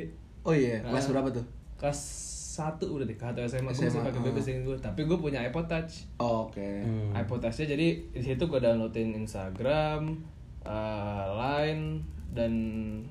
[0.42, 1.10] oh iya kelas Ah.
[1.12, 1.44] berapa tuh
[1.76, 2.00] Kelas
[2.52, 4.42] satu udah deh, atau SMA, gue masih pakai BB ah.
[4.42, 4.76] sih gue.
[4.76, 6.10] Tapi gue punya iPod Touch.
[6.16, 7.14] Oh, oke Hmm.
[7.14, 10.18] iPod Touch-nya jadi di situ gue downloadin Instagram,
[10.62, 12.52] eh, Line dan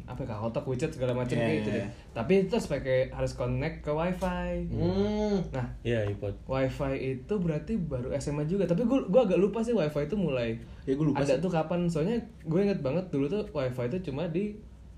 [0.05, 1.81] apa ya, Talk, WeChat segala macam Iya, kayak gitu iya, deh.
[1.81, 1.89] iya.
[2.13, 4.51] Tapi itu harus pakai harus connect ke WiFi.
[4.67, 6.35] hmm Nah, Iya iPod.
[6.45, 8.67] WiFi itu berarti baru SMA juga.
[8.67, 11.49] Tapi gue gua agak lupa sih WiFi itu mulai ya gue lupa ada sih tuh
[11.49, 11.87] kapan.
[11.87, 14.53] Soalnya gue inget banget dulu tuh WiFi itu cuma di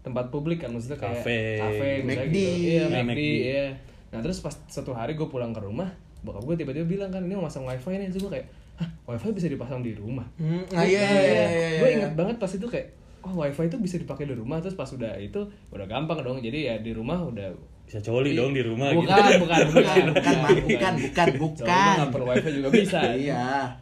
[0.09, 1.41] tempat publik kan maksudnya kayak Cafe.
[1.55, 2.35] kafe misalnya McD.
[2.35, 2.49] gitu.
[2.59, 3.65] Iya, Ya, McD, iya.
[4.09, 7.33] Nah, terus pas satu hari gue pulang ke rumah, bokap gue tiba-tiba bilang kan ini
[7.33, 8.09] mau masang WiFi nih.
[8.09, 11.69] Terus gue kayak, "Hah, WiFi bisa dipasang di rumah?" hmm ah, iya iya iya iya
[11.77, 11.95] Gue iya.
[11.95, 12.87] inget banget pas itu kayak
[13.19, 16.59] Oh wifi itu bisa dipakai di rumah terus pas udah itu udah gampang dong jadi
[16.65, 17.51] ya di rumah udah
[17.83, 19.43] Bisa coli dong di rumah bukan, gitu.
[19.43, 20.55] bukan, bukan, bukan bukan Mar.
[20.55, 22.99] bukan bukan Soalnya bukan nggak perlu wifi juga bisa.
[23.11, 23.75] iya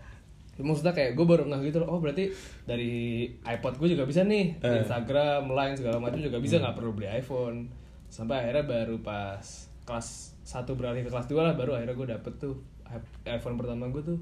[0.58, 1.89] Maksudnya kayak gue baru nggak gitu loh.
[1.93, 2.30] Oh berarti
[2.65, 4.58] dari iPod gue juga bisa nih.
[4.62, 4.82] Eh.
[4.82, 7.70] Instagram, Line segala macam juga bisa nggak perlu beli iPhone.
[8.10, 9.43] Sampai akhirnya baru pas
[9.88, 12.56] kelas 1 beralih ke kelas 2 lah baru akhirnya gue dapet tuh
[13.28, 14.20] iPhone pertama gue tuh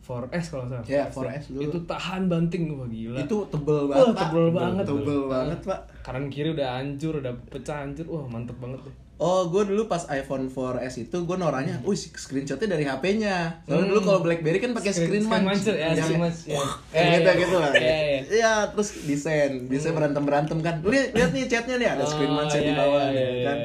[0.00, 0.88] 4S kalau nggak salah.
[0.88, 1.60] Iya, 4S dulu.
[1.68, 3.18] Itu tahan banting wah gila.
[3.20, 4.20] itu tebel Wah, banget Pak.
[4.24, 4.84] tebel banget.
[4.88, 8.06] tebel banget pak Kanan kiri udah hancur, udah pecah hancur.
[8.08, 8.96] Wah, mantep banget deh.
[9.20, 13.60] Oh, gue dulu pas iPhone 4S itu gue noranya, wih screenshotnya dari HP-nya.
[13.62, 13.90] Soalnya Hmm.
[13.92, 16.56] dulu kalau BlackBerry kan pakai Screen- screen, muncher, ya, Yang- screen munch, ya.
[16.90, 17.32] Ya, gitu ya.
[17.36, 17.70] gitu lah.
[17.70, 18.20] Ya, ya.
[18.24, 20.80] Iya, terus desain, desain berantem berantem kan.
[20.80, 23.04] Lihat lihat nih chatnya nih ada screen muncher di iya, bawah
[23.44, 23.56] kan.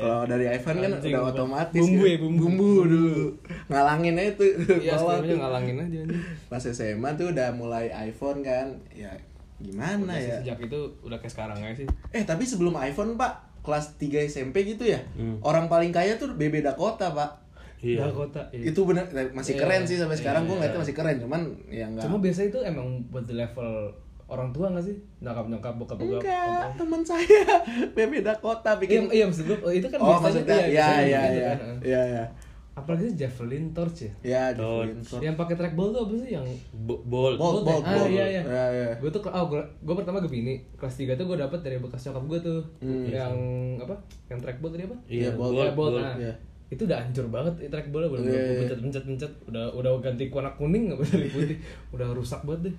[0.00, 1.76] Kalau dari iPhone kan Anjing, udah otomatis.
[1.78, 2.08] Bumbu kan.
[2.08, 2.70] ya, bumbu.
[2.82, 3.12] dulu.
[3.68, 4.48] Ngalangin aja tuh
[4.80, 5.36] Iya, bawah tuh.
[5.36, 6.00] ngalangin aja.
[6.48, 8.80] Pas SMA tuh udah mulai iPhone kan.
[8.90, 9.12] Ya
[9.60, 10.36] gimana Udah ya?
[10.40, 11.86] Sejak itu udah kayak sekarang aja sih.
[12.10, 15.38] Eh tapi sebelum iPhone pak kelas 3 SMP gitu ya Hmm.
[15.40, 17.40] orang paling kaya tuh BB Dakota pak
[17.78, 18.06] Iya.
[18.06, 18.38] Dakota.
[18.48, 18.70] Iya.
[18.70, 20.58] itu bener eh, masih Iya, keren sih sampai sekarang gue iya.
[20.60, 23.68] ngeliatnya masih keren cuman ya enggak Cuma biasa itu emang buat di level
[24.24, 24.96] orang tua gak sih?
[25.18, 26.22] Nyokap-nyokap, bokap-bokap.
[26.22, 27.42] enggak teman saya
[27.94, 31.02] BB Dakota Iya, bikin iya maksud gue, itu kan oh biasanya maksudnya iya, ya biasanya
[31.02, 31.58] ya gitu ya kan.
[31.82, 32.24] ya ya
[32.72, 34.88] apalagi sih Javelin Torch ya Ya, Torch.
[34.88, 35.22] Javelin Torch.
[35.22, 37.36] yang pakai trackball tuh apa sih yang Bo- Bolt.
[37.36, 37.64] Bolt, ya?
[37.66, 38.08] bolt, ah bolt.
[38.08, 38.88] iya iya Ya, ya.
[38.94, 42.24] gue tuh oh gue gue pertama Gemini kelas 3 tuh gue dapet dari bekas nyokap
[42.26, 42.60] gue tuh
[43.06, 43.34] yang
[43.76, 43.92] apa
[44.26, 46.02] yang trackball tadi apa Iya, Bolt, Ya, Bolt, bolt, Bolt.
[46.02, 46.16] nah.
[46.16, 46.34] iya.
[46.66, 48.40] itu udah hancur banget ya, trackballnya udah Iya, yeah.
[48.42, 48.58] iya.
[48.62, 51.58] pencet pencet pencet udah udah ganti warna kuning nggak dari putih
[51.90, 52.76] udah rusak banget deh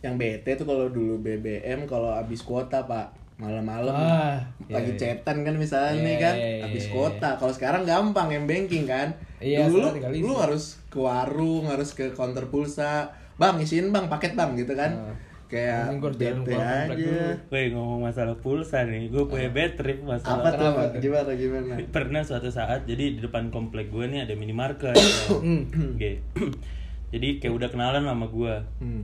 [0.00, 3.19] Yang bete tuh kalau dulu BBM kalau habis kuota, Pak.
[3.40, 4.36] Malam-malam Ah,
[4.68, 5.16] lagi iya, iya.
[5.16, 6.92] chatan kan misalnya Iya, nih kan iya, iya, habis iya.
[6.92, 7.30] kuota.
[7.40, 9.08] Kalau sekarang gampang m banking kan.
[9.40, 13.08] Iya, dulu lu harus ke warung, harus ke counter pulsa.
[13.40, 14.92] Bang, isiin Bang paket Bang gitu kan.
[14.92, 15.16] Ah.
[15.50, 17.34] Kayak bete aja.
[17.50, 20.52] Woi ngomong masalah pulsa nih, gue punya bad trip Apa masalah.
[20.54, 20.70] tuh?
[20.78, 20.86] Pak?
[20.94, 21.00] tuh?
[21.02, 21.72] Gimana gimana?
[21.96, 24.94] Pernah suatu saat, jadi di depan komplek gue nih ada minimarket.
[25.42, 25.66] Hmm.
[25.98, 26.22] Oke.
[27.12, 28.54] jadi kayak udah kenalan sama gue.
[28.78, 29.02] Hmm.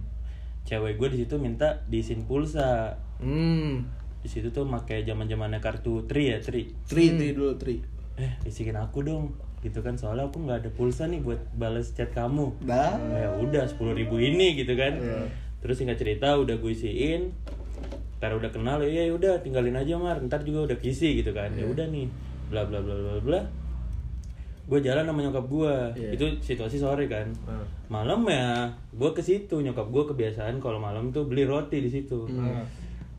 [0.62, 2.94] Cewek gue di situ minta diisin pulsa.
[3.18, 6.67] hmm Di situ tuh pakai zaman zamannya kartu tri ya tri.
[6.83, 7.79] Tri, tri dulu tri.
[8.19, 9.31] Eh isikin aku dong,
[9.62, 12.59] gitu kan soalnya aku nggak ada pulsa nih buat balas chat kamu.
[12.61, 12.99] Dah.
[13.15, 15.31] ya udah sepuluh ribu ini gitu kan Iya.
[15.57, 17.31] terus singkat cerita udah gue isiin
[18.17, 21.62] ntar udah kenal ya udah tinggalin aja mar ntar juga udah kisi gitu kan Iya.
[21.62, 22.07] ya udah nih
[22.49, 23.41] bla bla bla bla bla
[24.67, 26.11] gue jalan sama nyokap gue Iya.
[26.15, 27.62] itu situasi sore kan Ah.
[27.87, 32.27] malam ya gue ke situ nyokap gue kebiasaan kalau malam tuh beli roti di situ
[32.33, 32.67] Ah.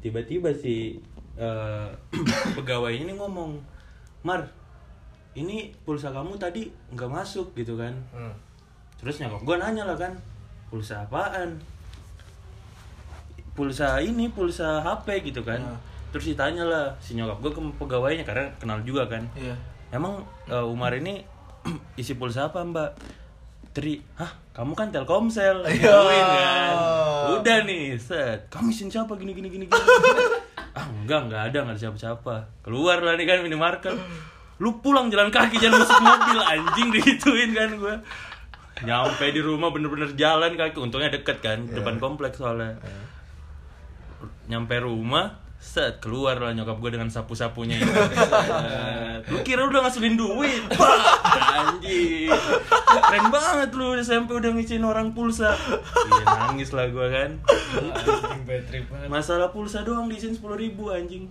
[0.03, 0.97] Tiba-tiba si
[1.37, 1.87] eh,
[2.57, 3.57] pegawainya ini ngomong
[4.25, 4.41] mar
[5.37, 8.33] ini pulsa kamu tadi nggak masuk gitu kan Hmm.
[8.97, 10.09] Terus nyokap gue nanya lah kan,
[10.73, 11.61] pulsa apaan?
[13.53, 15.61] Pulsa ini, pulsa HP gitu kan.
[15.61, 15.77] Ah.
[16.09, 19.21] Terus ditanya lah si nyokap gue ke pegawainya karena kenal juga kan.
[19.37, 19.53] Iya.
[19.93, 21.21] Emang eh, Umar ini
[22.01, 22.97] isi pulsa apa mbak?
[23.77, 26.73] Tri, hah kamu kan Telkomsel, gituin kan.
[27.37, 28.49] Udah nih, set.
[28.49, 29.85] Kamu isin siapa gini gini gini gini.
[30.81, 32.65] ah enggak enggak ada enggak ada siapa-siapa.
[32.65, 33.93] Keluar lah nih kan minimarket.
[34.57, 37.95] Lu pulang jalan kaki jangan masuk mobil anjing digituin kan gue.
[38.81, 42.81] Nyampe di rumah bener-bener jalan kaki, untungnya deket kan, depan kompleks soalnya.
[44.49, 47.89] Nyampe rumah, set keluar lah nyokap gue dengan sapu-sapunya itu.
[47.89, 49.25] Set.
[49.27, 50.63] lu kira udah ngasilin duit?
[50.71, 52.29] Anjing.
[52.87, 55.57] Keren banget lu SMP udah ngisiin orang pulsa.
[56.07, 57.31] Iya nangis lah gue kan.
[57.41, 59.09] Anjing.
[59.09, 61.25] Masalah pulsa doang diisiin sepuluh ribu anjing.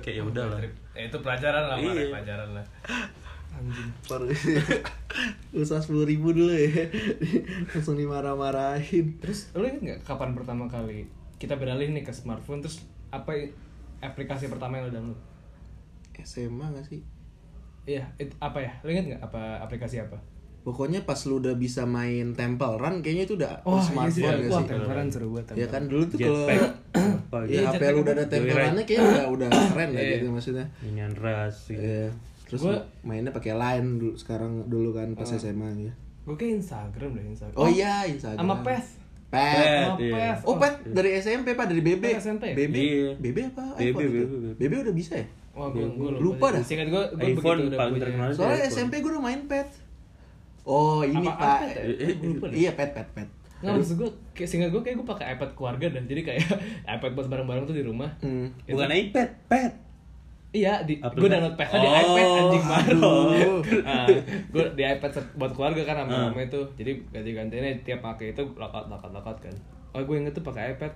[0.00, 0.58] Kayak ya udahlah.
[0.96, 2.08] Eh, itu pelajaran lah, Iya.
[2.10, 2.64] pelajaran lah.
[3.52, 3.88] Anjing.
[5.56, 6.68] Usaha sepuluh ribu dulu ya
[7.72, 11.08] langsung dimarah-marahin Terus lu inget nggak kapan pertama kali
[11.40, 13.32] kita beralih nih ke smartphone terus apa
[14.06, 15.20] aplikasi pertama yang lu download?
[16.18, 17.00] SMA gak sih
[17.84, 18.72] Iya, it- apa ya?
[18.80, 20.18] Lu inget nggak apa aplikasi apa?
[20.60, 24.50] pokoknya pas lu udah bisa main Temple Run kayaknya itu udah Oh, smartphone iya, gak
[24.50, 25.54] Wah, sih tempelan seru banget.
[25.54, 26.58] ya kan dulu tuh kalau ya.
[27.46, 28.10] Iya, HP lu udah apa?
[28.12, 28.50] ada Temple.
[28.52, 30.10] Run-nya kayaknya udah udah keren lah Iya.
[30.12, 31.78] gitu maksudnya Minion Rush gitu.
[31.78, 32.06] Iya.
[32.44, 35.38] Terus Gua- mainnya pakai line dulu sekarang dulu kan pas Oh.
[35.38, 35.92] SMA ya.
[36.24, 37.54] Gue kayak Instagram deh Instagram.
[37.54, 38.42] Oh, iya Instagram.
[38.42, 38.88] Sama Peth.
[39.26, 39.42] Pet.
[39.52, 39.76] Pet.
[39.82, 40.12] Sama iya.
[40.14, 40.40] Peth.
[40.44, 42.04] Oh, Pet dari SMP Pak dari BB.
[42.04, 42.44] Pet SMP?
[42.54, 42.74] BB.
[42.74, 43.10] Iya.
[43.18, 43.64] BB apa?
[43.74, 44.26] BB, iPhone itu?
[44.26, 44.46] BB.
[44.56, 45.26] BB udah bisa ya?
[45.52, 46.62] Wah, gue gue Lupa dah.
[46.62, 48.04] Singkat gue gue iPhone begitu udah paling punya.
[48.06, 48.28] terkenal.
[48.30, 48.72] Soalnya iPhone.
[48.72, 49.68] SMP gue udah main Pet.
[50.62, 51.48] Oh, ini Apa- Pak.
[51.48, 51.82] apa Pet ya?
[51.82, 52.56] Eh, eh, lupa deh.
[52.56, 53.28] Iya, Pet, Pet, Pet.
[53.56, 56.02] Nggak maksud gue, kayak singkat gue kayak gue pakai iPad keluarga dah.
[56.04, 56.40] Jadi kayak
[57.00, 58.10] iPad buat bareng-bareng tuh di rumah.
[58.20, 58.52] Hmm.
[58.62, 59.72] Bukan iPad, pet.
[60.56, 63.12] Iya, di, gue download di Oh, iPad anjing baru.
[63.84, 64.06] nah,
[64.48, 66.60] gue di iPad buat keluarga kan sama mama itu.
[66.80, 69.54] Jadi ganti-gantinya tiap pakai itu lokat kan.
[69.92, 70.92] Oh, gue inget tuh pakai iPad.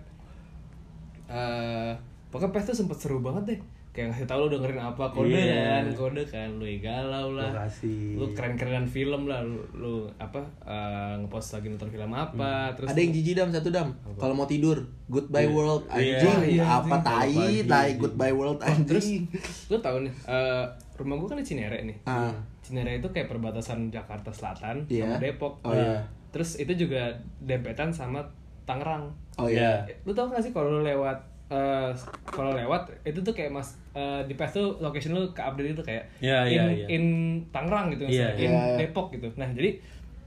[1.30, 1.92] Eh,
[2.32, 3.60] pokoknya pet tuh sempet seru banget deh.
[3.90, 5.82] Kayak ngasih tau lu dengerin apa kode Iya.
[5.82, 7.50] kan, kode kan, lu galau lah.
[7.50, 8.14] Lokasi.
[8.14, 12.98] Lu keren-kerenan film lah, lu, lu apa eh, ngepost lagi nonton film apa, terus Ada
[12.98, 13.90] yang jijik dam satu dam.
[14.14, 16.22] Kalau mau tidur, Goodbye World Iya.
[16.22, 16.38] anjing.
[16.52, 17.02] Iya, Apa anjing.
[17.02, 19.26] tai, tai Goodbye World anjing.
[19.66, 22.30] lu tahu nih eh, rumah gue kan di Cinere nih Ah.
[22.60, 25.08] Cinere itu kayak perbatasan Jakarta Selatan Iya.
[25.08, 25.98] sama Depok Oh, iya.
[26.30, 28.22] terus itu juga dempetan sama
[28.62, 29.82] Tangerang Oh iya.
[30.04, 31.16] lu tau gak sih kalau lu lewat
[31.50, 31.90] eh,
[32.24, 35.82] kalau lewat itu tuh kayak mas eh, di pes tuh location lu ke update itu
[35.82, 36.86] kayak Iya, in, iya, iya.
[36.88, 37.04] in
[37.48, 38.76] Tangerang gitu misalnya, in iya, iya.
[38.80, 39.76] Depok gitu nah jadi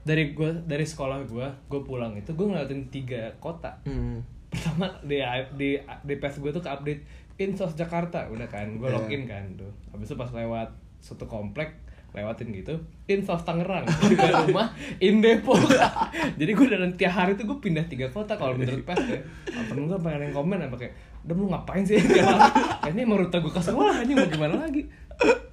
[0.02, 4.20] dari gua dari sekolah gua gue pulang itu gue ngeliatin tiga kota Hmm.
[4.46, 5.18] pertama di
[5.54, 7.02] di di pes gue tuh ke update
[7.36, 8.94] Insos Jakarta udah kan gue Iya.
[8.94, 10.68] login kan tuh habis itu pas lewat
[11.00, 11.80] satu komplek
[12.14, 12.74] lewatin gitu
[13.04, 15.58] Insos Tangerang di rumah in Depok
[16.38, 19.84] jadi gue dalam tiap hari tuh gue pindah tiga kota kalau menurut pes ya temen
[19.84, 22.38] gue pengen yang komen apa kayak udah lu ngapain sih tiap
[22.80, 24.82] hari ini emang rute gue ke sekolah aja mau gimana lagi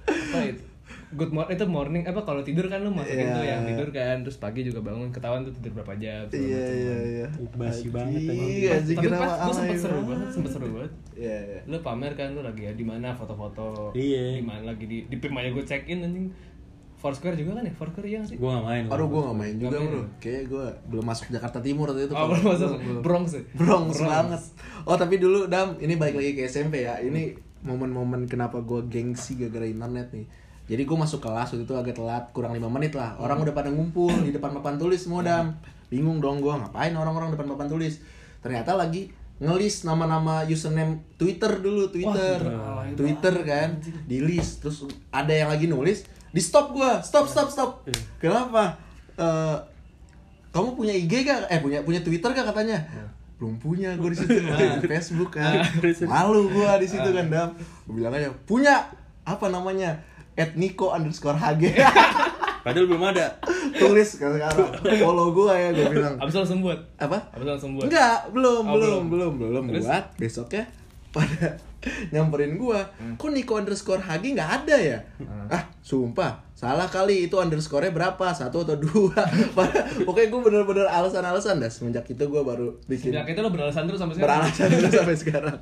[0.06, 0.64] apa itu
[1.12, 3.36] Good morning itu morning apa kalau tidur kan lu masukin Iya.
[3.36, 6.72] tuh yang tidur kan terus pagi juga bangun ketahuan tuh tidur berapa jam Iya macem
[6.72, 7.26] iya iya.
[7.52, 8.72] Basi banget Anjing, anjing.
[8.72, 10.08] anjing, tapi pas gue sempet alay seru banget?
[10.08, 11.60] banget sempet seru banget Iya iya.
[11.68, 14.40] lu pamer kan lu lagi ya di mana foto-foto Iya.
[14.40, 16.32] di mana lagi di di pim aja gue check in anjing
[17.02, 17.74] Foursquare juga kan ya?
[17.74, 18.38] Foursquare iya sih?
[18.38, 18.86] Gue gak main.
[18.86, 20.06] Aduh gue gak main juga bro.
[20.22, 22.70] Kayaknya gue belum masuk Jakarta Timur waktu itu Oh, belum masuk.
[23.02, 23.42] Bronx ya?
[23.58, 24.42] Bronx banget.
[24.86, 27.02] Oh tapi dulu Dam Ini balik lagi ke SMP ya.
[27.02, 27.34] Ini
[27.66, 30.26] momen-momen kenapa gue gengsi gara-gara internet nih.
[30.70, 33.18] Jadi gue masuk kelas waktu itu agak telat Kurang 5 menit lah.
[33.18, 35.58] Orang udah pada ngumpul Di depan papan tulis semua Dam.
[35.90, 37.98] Bingung dong gue Ngapain orang-orang depan papan tulis?
[38.46, 39.10] Ternyata lagi
[39.42, 42.38] ngelis nama-nama username Twitter dulu Twitter.
[42.46, 42.86] Wah.
[42.94, 44.62] Twitter kan di list.
[44.62, 46.98] Terus ada yang lagi nulis di stop gua.
[47.00, 47.70] Stop stop stop.
[48.16, 48.76] Kenapa?
[49.14, 49.56] Eh,
[50.48, 52.80] kamu punya IG gak eh punya punya Twitter gak katanya?
[53.36, 54.32] Belum punya gue di situ
[54.82, 55.60] di Facebook kan.
[56.04, 57.48] Malu gua di situ kan dam.
[57.84, 58.88] Gue bilang aja punya.
[59.22, 60.02] Apa namanya?
[60.32, 61.62] Etniko underscore hg
[62.64, 63.26] Padahal belum ada.
[63.74, 64.70] tulis kan sekarang.
[65.02, 66.14] Follow gua ya gue bilang.
[66.16, 67.18] Abis langsung buat apa?
[67.34, 69.32] Abis langsung buat Enggak, belum, Oh, belum, belum.
[69.40, 70.04] belum, belum, buat.
[70.16, 70.64] Besoknya
[71.12, 71.60] pada
[72.08, 72.78] nyamperin gua,
[73.14, 74.98] kok Niko underscore Hagi nggak ada ya?
[75.44, 78.30] Ah, sumpah, salah kali itu underscore-nya berapa?
[78.30, 79.18] Satu atau dua?
[79.56, 81.66] Pada- Pokoknya gua bener-bener alasan-alasan dah.
[81.68, 85.16] Semenjak itu gua baru bikin Sejak itu lo beralasan terus sampai sekarang beralasan terus sampai
[85.18, 85.56] sekarang.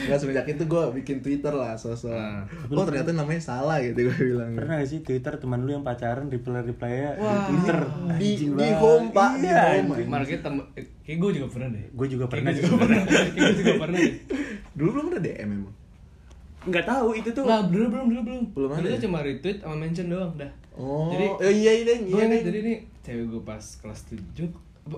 [0.00, 2.10] Nggak semenjak itu gua bikin Twitter lah, sosok.
[2.10, 2.48] Ah.
[2.66, 4.50] Oh ternyata namanya salah gitu gua bilang.
[4.56, 7.44] Pernah gak sih Twitter teman lu yang pacaran reply-reply-nya di Wah.
[7.46, 7.78] Twitter?
[8.16, 8.80] Di Anjing di banget.
[8.80, 10.08] home pak, di Iya, home.
[10.08, 10.54] Mana kayak tem
[11.00, 13.02] kayak gue juga pernah deh Gue juga pernah juga pernah.
[13.04, 14.14] Kayak gue juga pernah deh
[14.72, 15.74] Dulu belum ada DM emang.
[16.62, 17.42] Nggak tahu itu tuh.
[17.42, 18.42] Nah, dulu belum, dulu belum.
[18.52, 19.00] Belum ada Dulu ya?
[19.00, 20.52] cuma retweet sama mention doang dah.
[20.72, 22.24] Oh, Jadi oh, iya iya iya.
[22.24, 22.40] iya.
[22.40, 24.48] jadi nih cewek gue pas kelas 7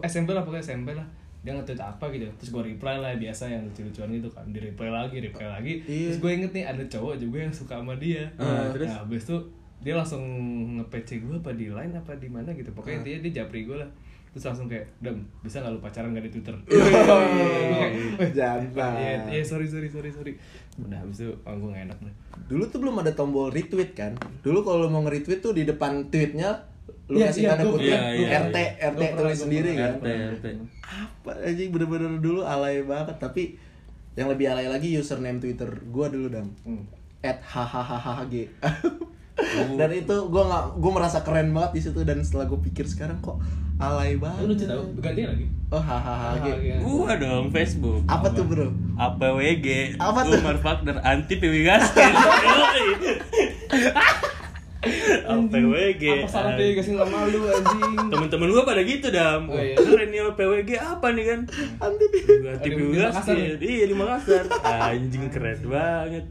[0.03, 1.07] SMP lah pokoknya SMP lah
[1.41, 4.87] dia nge-tweet apa gitu terus gue reply lah biasa yang lucu-lucuan gitu kan di reply
[4.89, 6.07] lagi reply lagi Iya.
[6.07, 8.87] terus gue inget nih ada cowok juga yang suka sama dia Ah, terus?
[8.87, 9.37] nah habis itu
[9.81, 10.23] dia langsung
[10.77, 13.01] nge-PC gue apa di line apa di mana gitu pokoknya Ah.
[13.03, 13.91] intinya dia japri gue lah
[14.33, 17.87] terus langsung kayak dam bisa nggak lu pacaran gak di twitter Iya.
[18.17, 18.93] Gue kayak, "Eh, Jangan.
[18.97, 20.33] Iya, iya sorry sorry sorry sorry.
[20.81, 22.15] Udah habis itu oh, gue gak enak deh.
[22.49, 24.17] Dulu tuh belum ada tombol retweet kan.
[24.41, 26.65] Dulu kalau lu mau nge-retweet tuh di depan tweetnya
[27.13, 28.89] lu Iya, kasih iya, tanda kutip pernah, iya, RT iya.
[28.89, 29.91] RT tulis sendiri kan.
[30.01, 30.07] RT,
[30.41, 30.47] RT.
[30.81, 33.43] Apa anjing bener-bener dulu alay banget tapi
[34.17, 36.49] yang lebih alay lagi username Twitter gua dulu dam.
[36.65, 36.89] Hmm.
[37.21, 38.49] At hahahahg.
[39.79, 43.21] dan itu gua nggak gua merasa keren banget di situ dan setelah gua pikir sekarang
[43.21, 43.37] kok
[43.83, 44.45] alay Lu banget.
[44.47, 45.47] lucu tau, ganti lagi.
[45.69, 46.61] Oh hahahahg.
[46.61, 46.77] iya.
[46.79, 48.05] Gua dong Facebook.
[48.05, 48.69] Apa tuh bro?
[48.95, 50.37] APWG Apa tuh?
[50.37, 52.13] Umar Fakder anti PW Gaskin
[55.25, 57.95] APWG Apa salah dia kasih nama lu anjing?
[58.05, 59.79] Temen-temen gua pada gitu dam Oh, iya.
[59.79, 61.41] Keren nih PWG apa nih kan
[61.79, 62.05] Anti
[62.45, 63.55] Anti PW Gaskin ya?
[63.57, 66.25] Iya di Makassar Anjing keren banget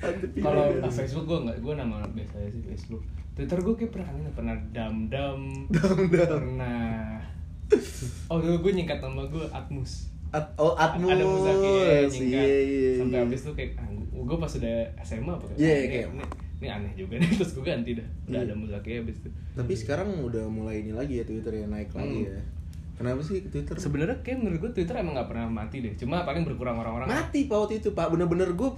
[0.00, 3.02] anti Kalau Facebook gue nggak, gue nama biasa sih Facebook.
[3.38, 5.40] Twitter gue kayak pernah ini pernah dam dam.
[5.70, 6.26] Dam Dam.
[6.26, 7.22] Pernah.
[8.26, 10.10] Oh dulu gue nyingkat nama gue Atmus.
[10.28, 11.08] At, oh Atmus.
[11.08, 12.42] Ada Muzaki ya nyingkat.
[12.44, 13.24] Iya, iya, Sampai iya.
[13.24, 16.24] habis itu kayak ah, gue pas udah SMA apa Iya, ini, kayak- ini,
[16.58, 18.08] ini aneh juga nih terus gue ganti dah.
[18.26, 18.44] Udah Iya.
[18.44, 19.28] ada Muzaki habis itu.
[19.54, 22.28] Tapi sekarang udah mulai ini lagi ya Twitter ya naik lagi Hmm.
[22.28, 22.40] ya.
[22.98, 23.78] Kenapa sih Twitter?
[23.78, 25.94] Sebenarnya kayak menurut gue Twitter emang nggak pernah mati deh.
[25.94, 27.06] Cuma paling berkurang orang-orang.
[27.06, 28.70] mati pak waktu itu pak bener-bener gue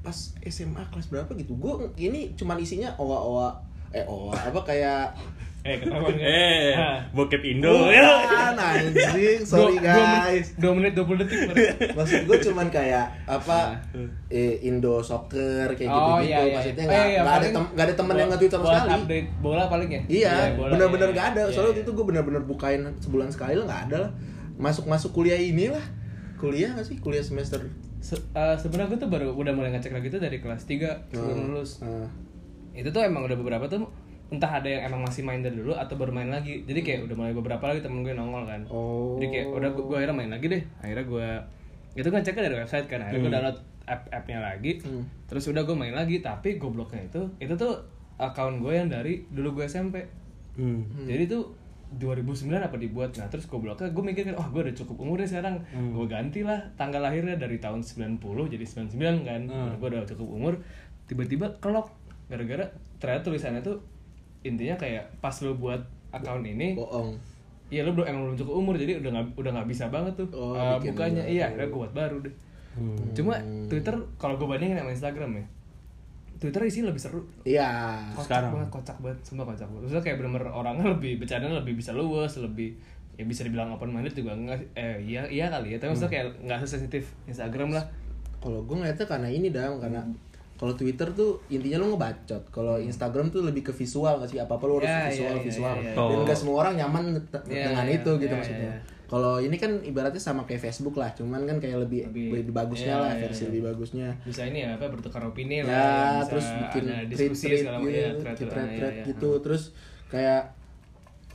[0.00, 3.48] pas SMA kelas berapa gitu gue ini cuman isinya owa owa
[3.92, 5.12] eh owa apa kayak
[5.60, 6.24] Eh ketahuan kan?
[6.24, 6.96] Eh Ah.
[7.12, 11.38] Bokep Indo Bukan anjing sorry Dua- dua menit- guys Dua menit 20 detik
[11.92, 13.76] maksud gue cuman kayak apa
[14.26, 16.54] eh, Indo soccer kayak gitu gitu iya, iya.
[16.54, 19.28] maksudnya Oh, nggak iya, nggak ada tem nggak ada temen yang nge-tweet sama sekali update
[19.38, 21.42] bola paling ya Iya, bola, bener-bener iya, gak ada.
[21.42, 21.70] iya, Soalnya iya.
[21.70, 24.10] waktu itu gue bener-bener bukain sebulan sekali lah nggak ada lah.
[24.56, 25.84] Masuk-masuk kuliah inilah.
[26.36, 26.96] Kuliah gak sih?
[26.96, 27.60] Kuliah semester.
[27.98, 31.36] Se- eh, sebenarnya gue tuh baru udah mulai ngecek lagi tuh dari kelas 3 sebelum
[31.38, 31.44] Hmm.
[31.52, 32.08] lulus Ah.
[32.80, 33.84] Itu tuh emang udah beberapa tuh
[34.30, 36.62] entah ada yang emang masih main dari dulu atau baru main lagi.
[36.64, 38.62] Jadi kayak udah mulai beberapa lagi temen gue nongol kan.
[38.70, 39.18] Oh.
[39.18, 40.62] jadi kayak udah gue, gue akhirnya main lagi deh.
[40.80, 41.28] Akhirnya gue
[41.98, 43.02] itu kan ceknya dari website kan.
[43.02, 43.58] Akhirnya gue download
[43.90, 44.78] app appnya lagi.
[44.80, 45.04] Hmm.
[45.26, 47.78] terus udah gue main lagi tapi gobloknya itu itu tuh
[48.18, 50.02] account gue yang dari dulu gue SMP
[50.58, 50.82] Hmm.
[51.06, 51.54] jadi tuh
[51.90, 53.18] 2009 apa dibuat.
[53.18, 55.58] Nah terus gue bloknya gue mikir kan oh gue udah cukup umur nih sekarang.
[55.90, 59.40] Gue ganti lah tanggal lahirnya dari tahun 90 jadi 99 kan.
[59.78, 60.54] Gue udah cukup umur.
[61.10, 61.90] Tiba-tiba kelok
[62.30, 62.62] gara-gara
[62.96, 63.76] ternyata tulisannya tuh
[64.40, 67.12] intinya kayak pas lo buat account ini Bohong.
[67.68, 70.26] Iya lo belum emang belum cukup umur jadi udah nggak udah nggak bisa banget tuh
[70.30, 71.22] Oh, uh, bukanya.
[71.22, 72.34] iya akhirnya gue buat baru deh.
[73.12, 73.34] Cuma
[73.66, 75.46] Twitter kalau gue bandingin sama Instagram ya
[76.40, 77.20] Twitter isinya lebih seru.
[77.44, 77.68] Iya.
[78.10, 78.50] kocak Sekarang.
[78.56, 79.82] banget kocak banget semua kocak banget.
[79.84, 82.72] Maksudnya kayak bener-bener orangnya lebih bercanda lebih bisa luwes lebih
[83.14, 86.26] ya bisa dibilang open minded juga enggak eh iya iya kali ya tapi maksudnya kayak
[86.40, 87.84] nggak sesensitif Instagram lah.
[88.40, 90.00] Kalau gue ngeliatnya karena ini dam karena
[90.60, 92.52] kalau Twitter tuh intinya lu ngebacot.
[92.52, 94.36] Kalau Instagram tuh lebih ke visual nggak sih?
[94.36, 95.74] Apa apa lu harus Ya, visual ya, ya, visual.
[95.74, 95.92] ya, ya.
[95.96, 96.22] Dan Oh.
[96.22, 97.04] nggak semua orang nyaman
[97.48, 98.68] Ya, dengan ya, itu gitu ya, maksudnya.
[98.68, 98.80] ya.
[99.08, 102.94] Kalau ini kan ibaratnya sama kayak Facebook lah, cuman kan kayak lebih Lebih- lebih, bagusnya
[102.94, 103.48] iya, lah, iya, versi iya.
[103.50, 104.08] lebih bagusnya.
[104.22, 105.80] bisa ini ya apa bertukar opini Ya, lah
[106.20, 109.04] bisa terus bikin diskusi thread segala gitu, ya, thread thread ya, ya.
[109.08, 109.30] gitu.
[109.40, 109.62] Terus
[110.06, 110.42] kayak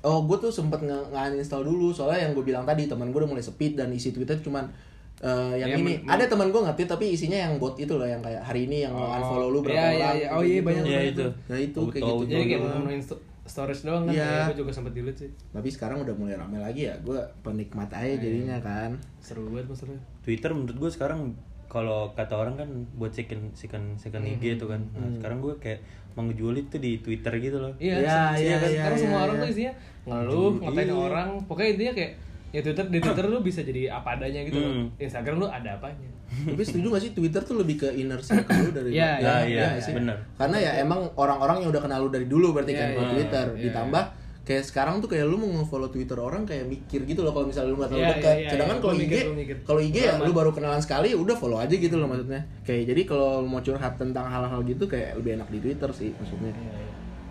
[0.02, 3.28] oh gue tuh sempet nge uninstall dulu soalnya yang gue bilang tadi teman gue udah
[3.28, 4.70] mulai sepi dan isi Twitter cuman
[5.18, 8.04] eh, yang Ya, ini men- ada teman gue nge-tweet tapi isinya yang bot itu loh
[8.04, 10.28] yang kayak hari ini yang Oh, unfollow lu berapa iya, iya, orang iya.
[10.30, 10.66] Oh, iya, gitu.
[10.66, 11.26] banyak Iya, itu.
[11.46, 12.30] Nah itu kayak Auto- gitu.
[12.30, 12.62] jadi kayak
[13.00, 14.26] sto- storage doang kan Iya.
[14.26, 16.96] ya, gue juga sempet delete sih Tapi sekarang udah mulai rame lagi ya.
[17.00, 18.92] Gue penikmat aja jadinya kan.
[19.20, 21.32] seru banget maksudnya Twitter menurut gue sekarang
[21.66, 24.80] kalau kata orang kan buat second second second IG itu kan.
[24.92, 25.80] Nah, sekarang gue kayak
[26.14, 27.72] mengejual itu di Twitter gitu loh.
[27.78, 28.68] Iya, Iya, se- iya, kan?
[28.68, 29.42] iya, Sekarang semua iya, orang iya.
[29.42, 29.74] tuh isinya
[30.06, 30.96] ngeluh, ngatain Iya.
[30.98, 31.30] orang.
[31.44, 32.12] Pokoknya intinya kayak
[32.56, 34.56] ya Twitter di Twitter lu bisa jadi apa adanya gitu.
[34.56, 34.88] Hmm.
[34.96, 36.08] Instagram lu ada apanya.
[36.26, 39.36] Tapi setuju gak sih Twitter tuh lebih ke inner circle lu dari Iya, iya, Ya,
[39.46, 39.94] iya, nggak sih?
[39.94, 40.18] bener.
[40.34, 43.14] Karena ya emang orang-orang yang udah kenal lu dari dulu berarti Iya, kan kalau iya,
[43.14, 44.04] Twitter iya, ditambah
[44.46, 47.74] kayak sekarang tuh kayak lu mau nge-follow Twitter orang kayak mikir gitu loh kalau misalnya
[47.74, 48.30] lu nggak terlalu Iya, dekat.
[48.30, 48.84] iya, iya, Sedangkan iya.
[48.84, 49.14] kalau IG,
[49.62, 52.42] kalau IG ya lu baru kenalan sekali udah follow aja gitu loh maksudnya.
[52.62, 56.10] Kayak jadi kalau lu mau curhat tentang hal-hal gitu kayak lebih enak di Twitter sih
[56.14, 56.54] maksudnya.
[56.54, 56.86] Iya,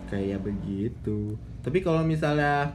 [0.04, 1.34] Kayak begitu.
[1.60, 2.74] Tapi kalau misalnya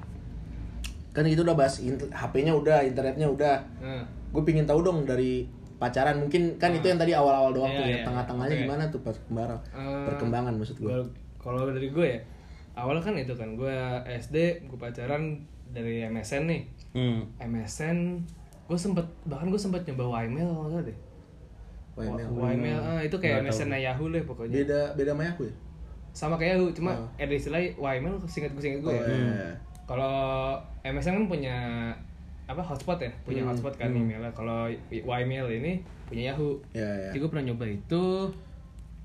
[1.09, 3.57] kan itu udah bahas HP-nya udah, internetnya udah.
[3.79, 7.77] Nah, Gue pingin tahu dong dari pacaran mungkin kan itu yang tadi awal-awal doang Iya,
[7.77, 8.03] tuh ya iya.
[8.03, 8.63] tengah-tengahnya Oke.
[8.63, 11.01] gimana tuh perkembangan Eh, perkembangan maksud gue gua
[11.39, 12.19] kalau dari gue ya,
[12.75, 13.73] awalnya kan itu kan gue
[14.05, 14.35] SD,
[14.67, 16.61] gue pacaran dari MSN nih.
[16.91, 17.23] Hmm.
[17.39, 18.21] MSN
[18.67, 20.97] gue sempet bahkan gue sempet nyoba Ymail kalau deh.
[21.97, 22.27] Ymail.
[22.53, 23.59] Ymail, ah, itu kayak Nggak tahu.
[23.65, 24.53] MSN Yahoo lah pokoknya.
[24.53, 25.53] beda beda sama aku ya
[26.11, 27.07] Sama kayak Yahoo, cuma Oh.
[27.15, 28.99] ada istilah Ymail singkat gue singkat gue ya.
[28.99, 29.49] Oh, iya.
[29.89, 31.57] Kalau MSN kan punya
[32.45, 34.29] apa hotspot ya, punya Hmm, hotspot kan emailnya.
[34.31, 36.61] Kalau Ymail ini punya Yahoo.
[36.71, 38.05] ya ya Jadi gue pernah nyoba itu.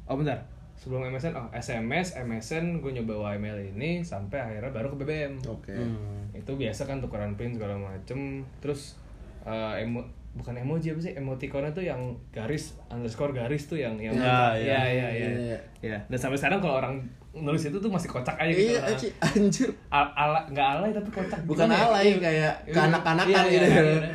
[0.04, 0.36] Oh bentar,
[0.74, 5.40] sebelum MSN, oh SMS, MSN gue nyoba Ymail ini sampai akhirnya baru ke BBM.
[5.42, 6.28] oke Hmm.
[6.32, 8.44] Itu biasa kan tukeran pin segala macem.
[8.60, 9.00] Terus
[9.42, 14.10] eh, emo bukan emoji apa sih emoticonnya tuh yang garis underscore garis tuh yang yang
[14.12, 14.58] Ya, ya ya.
[14.58, 15.30] ya ya, Iya, ya.
[15.30, 15.58] iya.
[15.80, 15.98] Ya.
[16.08, 16.96] Dan sampai sekarang kalau orang
[17.34, 18.70] nulis itu tuh masih kocak aja gitu.
[18.70, 21.76] iya Nah, Ci, anjir Al ala nggak alay tapi kocak Bukan ya?
[21.82, 22.16] alay, Iya.
[22.16, 23.66] kayak Iya, kekanak-kanakan iya, gitu.
[23.66, 24.10] iya, iya, iya.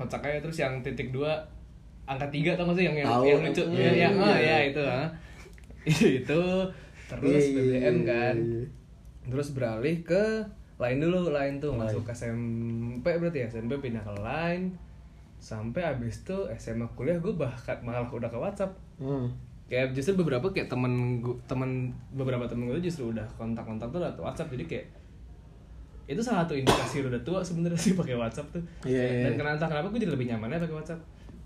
[0.00, 1.32] kocak aja terus yang titik dua
[2.04, 3.22] angka tiga tau gak sih yang yang, Tahu.
[3.24, 4.24] yang lucu Iya, ya, yang iya.
[4.24, 5.06] oh, ya itu ah.
[6.22, 6.40] itu
[7.06, 8.62] terus Iya, iya, BBM iya, kan iya.
[9.26, 10.24] terus beralih ke
[10.76, 14.72] lain dulu lain tuh masuk ke SMP berarti ya SMP pindah ke lain
[15.36, 19.28] sampai abis itu SMA kuliah gue bahkan malah udah ke WhatsApp hmm.
[19.66, 24.18] Kayak justru beberapa kayak temen gue temen beberapa temen gue justru udah kontak-kontak tuh lewat
[24.22, 24.54] WhatsApp.
[24.54, 24.86] Jadi kayak
[26.06, 28.62] itu salah satu indikasi udah tua sebenarnya sih pakai WhatsApp tuh.
[28.86, 31.00] Iya, iya, dan kenapa entah kenapa gue jadi lebih nyamannya pakai WhatsApp.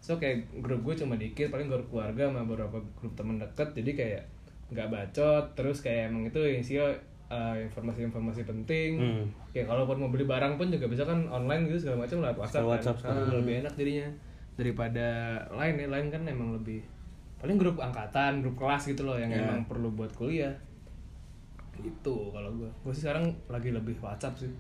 [0.04, 3.72] So kayak grup gue cuma dikit paling grup keluarga sama beberapa grup temen deket.
[3.72, 4.22] Jadi kayak
[4.70, 6.92] nggak bacot terus kayak emang itu isinya
[7.33, 8.90] uh, informasi-informasi penting.
[9.00, 9.24] Hmm.
[9.50, 12.62] kayak kalaupun mau beli barang pun juga bisa kan online gitu segala macam lewat WhatsApp,
[12.68, 13.16] Lewat WhatsApp kan.
[13.16, 14.09] Ah, lebih enak jadinya.
[14.61, 15.09] Daripada
[15.56, 16.85] lain ya lain kan emang lebih
[17.40, 19.40] paling grup angkatan grup kelas gitu loh yang Ya.
[19.42, 20.53] emang perlu buat kuliah.
[21.76, 24.53] Itu kalau gue gue sih sekarang lagi lebih WhatsApp sih.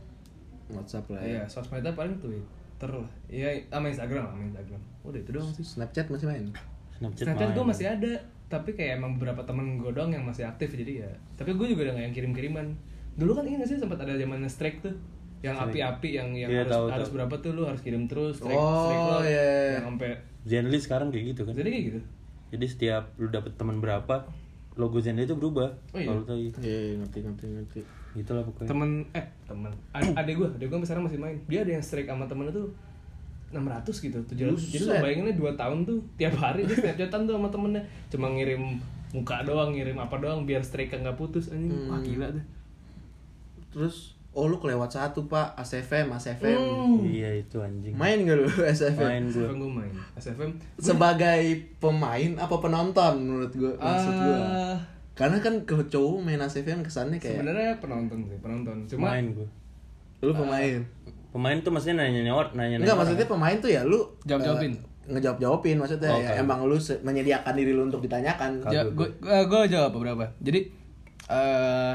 [0.68, 1.28] WhatsApp lah ya.
[1.30, 3.10] Iya sosmednya paling Twitter lah.
[3.26, 4.80] Iya sama Instagram sama Instagram.
[5.02, 5.64] Udah itu doang sih.
[5.66, 6.44] Snapchat masih main?
[6.96, 8.12] Snapchat, Snapchat gue masih ada
[8.46, 11.10] tapi kayak emang beberapa temen gue doang yang masih aktif jadi ya.
[11.36, 12.66] Tapi gue juga udah gak yang kirim kiriman
[13.14, 14.94] dulu kan ini sih sempat ada zamannya strike tuh
[15.40, 17.16] yang api-api yang yang Iya, harus tahu, harus tahu.
[17.16, 19.76] berapa tuh lu harus kirim terus strike Oh, strike lo iya.
[19.76, 21.52] yang sampai Zenly sekarang kayak gitu kan?
[21.52, 22.00] Jadi kayak gitu
[22.50, 24.26] jadi setiap lu dapet teman berapa
[24.74, 25.70] logo Zenly itu berubah.
[25.90, 26.06] Oh, iya?
[26.06, 27.80] kalau lu tahu gitu iya ngerti ngerti ngerti.
[28.12, 28.68] Gitulah pokoknya.
[28.68, 29.70] Temen eh temen.
[29.90, 31.36] Ad- adek gue adek gue sekarang masih main.
[31.46, 32.66] Dia ada yang strike sama temennya tuh
[33.50, 33.58] 600
[33.90, 35.02] gitu 700 jadi lo Buset.
[35.02, 37.82] bayanginnya 2 tahun tuh tiap hari dia snapchatan tuh sama temennya.
[38.08, 38.78] Cuma ngirim
[39.10, 41.50] muka doang ngirim apa doang biar strike nggak putus.
[41.50, 41.90] Anjing Hmm.
[41.90, 42.44] wah gila tuh
[43.70, 45.54] terus oh lu kelewat satu pak.
[45.54, 47.02] ACFM ACFM Hmm.
[47.02, 47.92] iya itu anjing.
[47.92, 49.92] Main gak lu ACFM main gue SFM gue main.
[50.14, 51.42] SFM sebagai
[51.76, 54.38] pemain apa penonton menurut gua maksud gua?
[54.38, 54.76] Ah,
[55.12, 58.76] karena kan kalau cowok main ACFM kesannya kayak sebenarnya penonton sih penonton.
[58.86, 59.48] Cuma main gue
[60.20, 60.78] lu pemain?
[61.30, 64.72] Pemain tuh maksudnya nanya nanya orang nanya enggak maksudnya pemain tuh ya lu Jawab-jawabin.
[64.72, 66.42] eh, ngejawab jawabin maksudnya Oh, ya, kan.
[66.42, 68.62] emang lu menyediakan diri lu untuk ditanyakan.
[68.64, 70.70] Ja, gue gue jawab beberapa jadi
[71.26, 71.94] eh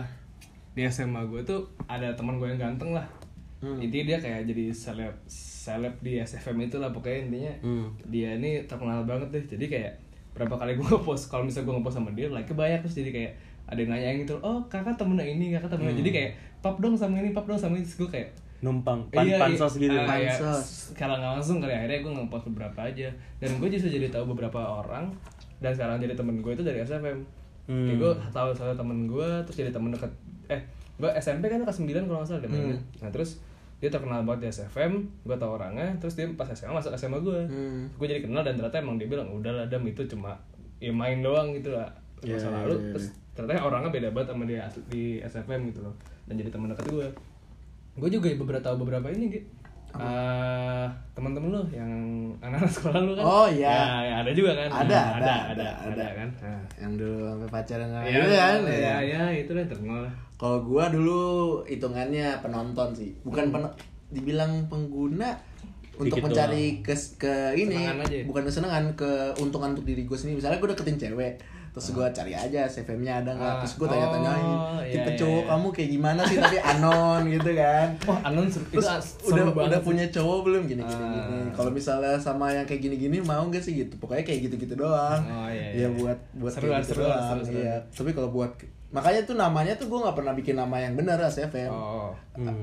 [0.76, 3.08] di SMA gue tuh ada teman gue yang ganteng lah
[3.56, 3.80] Hmm.
[3.80, 7.88] intinya dia kayak jadi seleb seleb di SFM itu lah pokoknya intinya Hmm.
[8.06, 9.92] dia ini terkenal banget deh jadi kayak
[10.34, 13.32] berapa kali gue ngepost kalau misalnya gue ngepost sama dia like banyak terus jadi kayak
[13.66, 17.18] ada yang nanya gitu oh kakak temennya ini kakak temennya jadi kayak pap dong sama
[17.18, 19.82] ini pap dong sama ini terus gue kayak numpang pan Iya, pansos iya.
[19.82, 20.30] gitu Ah, iya.
[20.30, 20.68] Pansos.
[20.94, 23.08] Kalau nggak langsung kali akhirnya gue ngepost beberapa aja
[23.40, 25.10] dan gue justru jadi tahu beberapa orang
[25.58, 27.24] dan sekarang jadi temen gue itu dari SFM.
[27.66, 27.88] Hmm.
[27.88, 30.12] Kayak gue tahu salah temen gue terus jadi temen deket
[30.48, 30.62] eh
[30.96, 32.50] gue SMP kan kelas 9 kalau nggak salah deh.
[32.50, 32.78] Hmm.
[33.00, 33.40] Nah terus
[33.76, 37.40] dia terkenal banget di SFM gue tau orangnya terus dia pas SMA masuk SMA gue
[37.46, 37.84] Hmm.
[37.92, 40.32] gue jadi kenal dan ternyata emang dia bilang udahlah dam itu cuma
[40.78, 41.86] ya main doang gitu lah
[42.24, 42.88] Iya, masa iya, lalu iya.
[42.90, 45.92] terus ternyata orangnya beda banget sama dia di SFM gitu loh
[46.24, 47.08] dan jadi teman dekat gue
[47.96, 49.48] gue juga beberapa tahu beberapa ini gitu
[49.96, 51.88] Eh, teman-teman lo yang
[52.44, 53.72] anak-anak sekolah lu kan Oh, iya.
[53.72, 56.06] ya, ya, ada juga kan Ada, Nah, ada, ada, ada, ada, ada.
[56.12, 56.62] kan Nah.
[56.76, 58.60] Yang dulu sampai pacaran sama ya, kan.
[58.60, 58.96] ya, ya.
[59.00, 60.04] ya, itu lah terkenal
[60.36, 61.22] Kalau gua dulu
[61.64, 63.64] hitungannya penonton sih, bukan pen
[64.10, 65.32] dibilang pengguna
[65.96, 68.20] untuk Dikit mencari ke ke ini aja.
[68.24, 71.40] bukan kesenangan keuntungan untuk diri gue sendiri misalnya gue deketin cewek
[71.72, 73.60] terus gua cari aja CVM-nya ada nggak Ah.
[73.60, 75.50] terus gue tanya-tanyain Oh, iya, tipe iya, cowok iya.
[75.50, 79.32] kamu kayak gimana sih tapi anon gitu kan wah anon seru itu terus as- udah
[79.34, 79.88] seru banget udah sih.
[79.88, 81.12] punya cowok belum gini gini Ah.
[81.22, 84.56] gini kalau misalnya sama yang kayak gini gini mau gak sih gitu pokoknya kayak gitu
[84.58, 85.88] gitu doang Oh, iya, ya iya.
[85.90, 87.58] buat buat Seru kayak lah, gitu seru doang seru, seru.
[87.58, 88.52] iya tapi kalau buat
[88.90, 92.12] makanya tuh namanya tuh gue nggak pernah bikin nama yang benar ACFM oh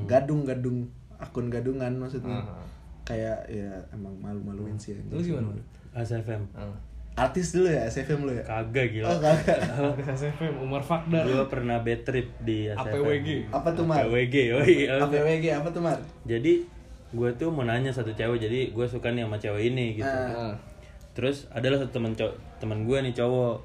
[0.05, 2.39] gadung gadung akun gadungan maksudnya.
[2.39, 2.67] Ah.
[3.03, 5.63] kayak ya emang malu-maluin sih lu gimana Bro?
[5.93, 6.71] ASFM Ah.
[7.15, 8.43] artis dulu ya ACFM lu ya?
[8.43, 9.07] Kagak gila.
[9.07, 9.59] Oh kagak.
[9.93, 11.23] Artis SFM Umar Fakdar.
[11.23, 13.29] Gue pernah bad trip di ASFM APWG.
[13.53, 14.01] apa tuh mar?
[14.01, 15.99] APWG oh iya APWG apa tuh mar?
[16.25, 16.65] Jadi
[17.13, 20.09] gue tuh mau nanya satu cewek jadi gue suka nih sama cewek ini gitu.
[20.09, 20.57] Ah.
[21.13, 23.57] terus adalah satu teman cowok teman gue nih cowok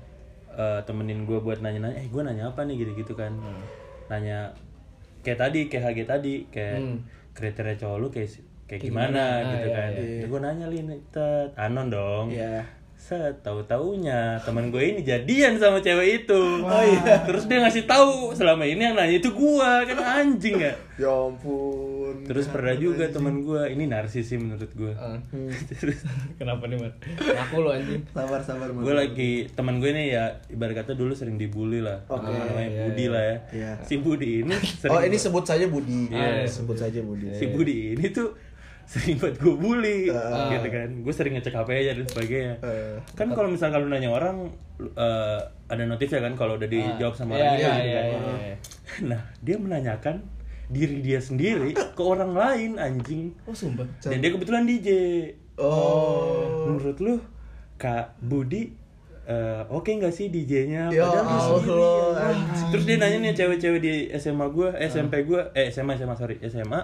[0.58, 3.32] eh, temenin gue buat nanya-nanya eh gue nanya apa nih gitu-gitu kan
[4.10, 4.52] nanya
[5.22, 6.98] kayak tadi kayak HG tadi kayak Hmm.
[7.38, 8.30] kriteria cowok lu kayak
[8.66, 9.52] kayak gimana, gimana?
[9.54, 10.26] gitu Ah, iya, kan iya.
[10.26, 10.88] gue nanya lin
[11.56, 12.66] anon dong Iya.
[12.98, 16.42] Set tahu taunya teman gue ini jadian sama cewek itu.
[16.66, 20.74] Oh iya terus dia ngasih tahu selama ini yang nanya itu gue kan anjing ya?
[20.98, 22.26] Ya ampun.
[22.26, 25.14] Terus pernah juga teman gue ini narsis sih menurut gue Ah.
[25.30, 25.54] Hmm.
[25.70, 26.02] terus
[26.42, 26.92] kenapa nih Mar
[27.38, 28.02] aku lo anjing.
[28.10, 28.82] Sabar sabar Mar.
[28.82, 32.02] gue lagi teman gue ini ya ibarat kata dulu sering dibully lah.
[32.10, 33.14] Oke, nama namanya iya, Budi iya.
[33.14, 33.38] lah ya.
[33.54, 33.72] Iya.
[33.86, 36.10] si Budi ini sering oh ini sebut saja Budi.
[36.10, 36.50] Iya.
[36.50, 37.30] sebut saja Budi.
[37.38, 38.34] Si Budi ini tuh
[38.88, 40.48] sering buat gue bully Ah.
[40.50, 40.90] gitu kan.
[41.04, 42.54] Gue sering ngecek HP aja dan sebagainya.
[42.62, 44.48] Eh, kan kalau misalnya kalau nanya orang
[44.80, 48.06] eh, ada notif ya kan kalau udah dijawab sama Iya, orang iya, gitu iya, kan.
[48.08, 48.56] iya, iya.
[49.12, 50.16] nah dia menanyakan
[50.68, 53.36] diri dia sendiri ke orang lain anjing.
[53.44, 53.84] Oh sumpah.
[54.02, 54.90] Dan dia kebetulan DJ
[55.58, 56.66] oh.
[56.68, 57.16] Menurut lu
[57.76, 58.72] kak Budi
[59.24, 61.84] eh, oke nggak sih DJ-nya Ya Padahal dia sendiri,
[62.16, 62.68] ya.
[62.70, 66.80] terus dia nanya nih cewek-cewek di SMA gue SMP gue eh SMA SMA sorry SMA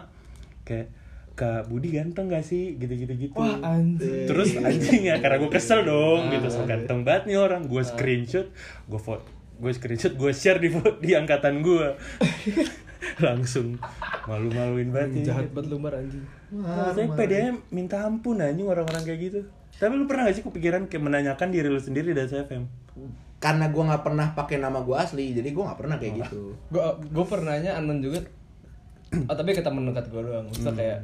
[0.62, 0.88] kayak
[1.34, 2.78] kak Budi ganteng gak sih?
[2.78, 4.30] Gitu-gitu gitu wah anjing.
[4.30, 6.48] Terus anjing ya karena gue kesel dong gitu.
[6.50, 7.66] So ganteng banget nih orang.
[7.68, 8.50] Gue screenshot
[8.90, 11.96] gue foto gue screenshot gue share di di angkatan gue
[13.26, 13.78] langsung
[14.26, 15.24] malu-maluin banget ya.
[15.32, 16.26] jahat banget lu Mar anjing.
[16.52, 19.40] Nah, saya PDM minta ampun anjing orang-orang kayak gitu.
[19.78, 22.84] Tapi lu pernah gak sih kepikiran kayak menanyakan diri lu sendiri dari CFM
[23.44, 26.56] karena gue nggak pernah pakai nama gue asli jadi gue nggak pernah kayak gitu.
[26.72, 28.24] Gua gua pernahnya anon juga.
[29.28, 30.48] Oh tapi ke teman dekat gua doang.
[30.48, 31.00] Maksudnya kayak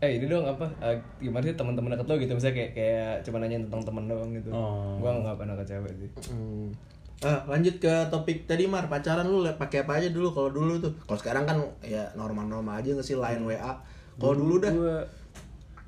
[0.00, 0.64] eh ini dong apa?
[0.80, 2.32] Eh, gimana sih teman-teman dekat lo gitu?
[2.32, 4.48] Misalnya kayak kayak cuma nanya tentang teman doang gitu.
[4.48, 4.96] Oh.
[4.96, 6.10] gua nggak pernah ke cewek sih.
[6.32, 6.72] Hmm.
[7.20, 8.88] Ah, lanjut ke topik tadi Mar.
[8.88, 10.32] Pacaran lu le- pakai apa aja dulu?
[10.32, 13.20] Kalau dulu tuh kalau sekarang kan ya normal-normal aja nggak sih?
[13.20, 13.72] Line WA
[14.16, 14.72] kalau dulu dah.
[14.72, 14.98] Gue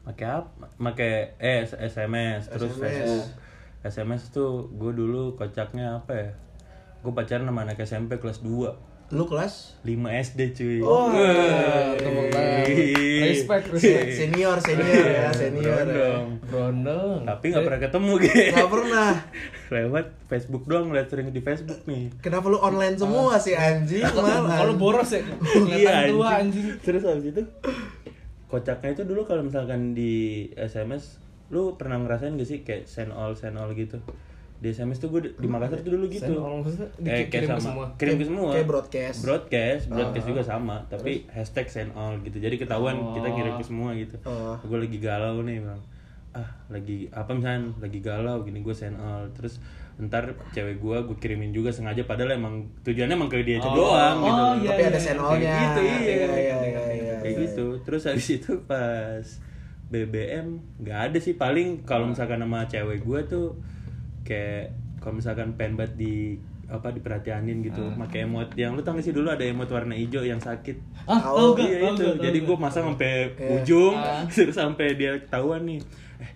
[0.02, 2.76] pakai apa pakai eh SMS terus SMS.
[2.76, 3.24] Facebook
[3.82, 6.30] SMS tuh gue dulu kocaknya apa ya?
[7.00, 9.76] Gue pacaran sama anak SMP kelas 2 lu kelas?
[9.84, 9.92] 5
[10.32, 10.80] SD cuy.
[10.80, 11.12] Oh,
[12.00, 12.64] tepuk tangan.
[13.28, 14.08] Respect, respect.
[14.16, 16.24] senior senior ya senior ya.
[16.48, 19.10] Brondong tapi nggak pernah ketemu gitu nggak pernah.
[19.76, 24.00] Lewat Facebook doang lihat sering di Facebook nih kenapa lu online semua sih anjing?
[24.00, 25.20] Kalau boros ya.
[25.76, 26.24] Iya anjing.
[26.24, 26.66] anjing.
[26.80, 27.42] Terus habis itu
[28.48, 31.20] kocaknya itu dulu kalau misalkan di SMS
[31.52, 34.00] lu pernah ngerasain gak sih kayak send all send all gitu
[34.62, 36.22] di SMS tuh gue di Makassar tuh dulu gitu.
[36.24, 37.60] Send all maksudnya Eh, dikirim kayak ke sama.
[37.60, 37.86] semua?
[37.96, 38.48] kirim ke semua.
[38.48, 39.18] kayak broadcast.
[39.20, 42.38] broadcast broadcast juga sama tapi hashtag send all gitu.
[42.38, 44.14] Jadi ketahuan kita kirim ke semua gitu.
[44.22, 44.54] Oh.
[44.56, 45.80] gue lagi galau nih bang.
[46.32, 49.26] Ah lagi apa misalnya lagi galau gini gue send all.
[49.32, 49.58] Terus
[49.94, 54.16] ntar cewek gue gue kirimin juga sengaja padahal emang tujuannya emang ke dia aja doang
[54.16, 55.02] Oh, gitu iya, tapi ada iya.
[55.02, 55.42] send all-nya.
[55.44, 55.98] Kayak gitu, iya.
[55.98, 56.56] iya iya iya
[56.94, 57.66] iya kayak gitu.
[57.82, 59.26] Terus habis itu pas
[59.88, 60.46] BBM
[60.78, 61.34] nggak ada sih.
[61.34, 63.46] Paling kalau misalkan sama cewek gue tuh
[64.32, 66.14] kayak kalau misalkan pengen banget di
[66.64, 67.84] apa diperhatianin gitu.
[67.94, 68.48] Pakai emot.
[68.54, 71.04] Yang lu tau gak sih dulu ada emot warna hijau yang sakit?
[71.04, 71.68] Ah Oh, tau gak?
[71.68, 72.04] Iya Tau itu.
[72.08, 73.48] gak, jadi gue masang sampai Iya.
[73.54, 73.94] ujung
[74.32, 75.84] terus sampai dia ketahuan nih.
[76.16, 76.30] Eh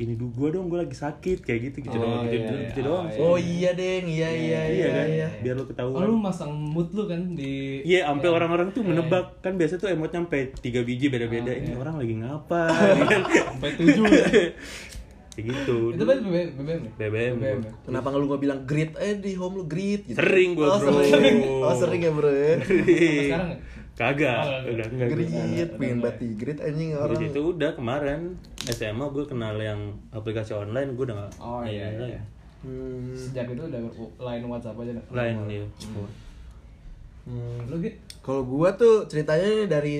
[0.00, 2.54] ini dulu gue dong gue lagi sakit kayak gitu gitu Oh, doang gitu, iya, gitu,
[2.54, 2.64] iya.
[2.64, 3.04] gitu doang.
[3.12, 4.04] Oh, oh iya deng.
[4.08, 5.06] Iya iya iya iya kan?
[5.10, 5.28] iya.
[5.42, 7.52] Biar lu Oh, ketahuan lu masang mood lu kan di
[7.84, 9.24] Iya, sampai orang-orang tuh Iya, menebak.
[9.40, 11.50] kan biasa tuh emotnya sampai tiga biji beda-beda.
[11.50, 11.76] Oh, Ini iya.
[11.76, 12.62] orang lagi ngapa?
[13.02, 13.22] kan?
[13.28, 14.04] sampai tujuh.
[14.08, 14.24] ya.
[15.32, 15.76] Kayak gitu.
[15.90, 16.92] itu kan BBM BBM ya?
[17.00, 17.32] BBM.
[17.34, 17.70] BBM ya?
[17.82, 20.78] kenapa nggak lu nggak bilang greet eh di home lu greet gitu Sering gua, oh,
[20.78, 21.00] bro.
[21.02, 23.58] sering oh sering ya bro ya Sampai sekarang ya
[23.92, 25.08] Kagak, Oh, udah enggak.
[25.10, 25.28] Grit,
[25.76, 27.12] pengen banget di grit anjing orang.
[27.14, 28.20] situ udah kemarin
[28.64, 32.00] SMA gue kenal yang aplikasi online gue udah gak Oh iya iya.
[32.00, 32.18] lagi.
[32.64, 33.12] Hmm.
[33.12, 33.80] Sejak itu udah
[34.18, 34.96] line WhatsApp aja.
[35.10, 35.60] Lain ya.
[37.22, 37.68] Hmm.
[37.68, 37.96] Lu gitu?
[38.18, 39.94] Kalau gua tuh ceritanya nih dari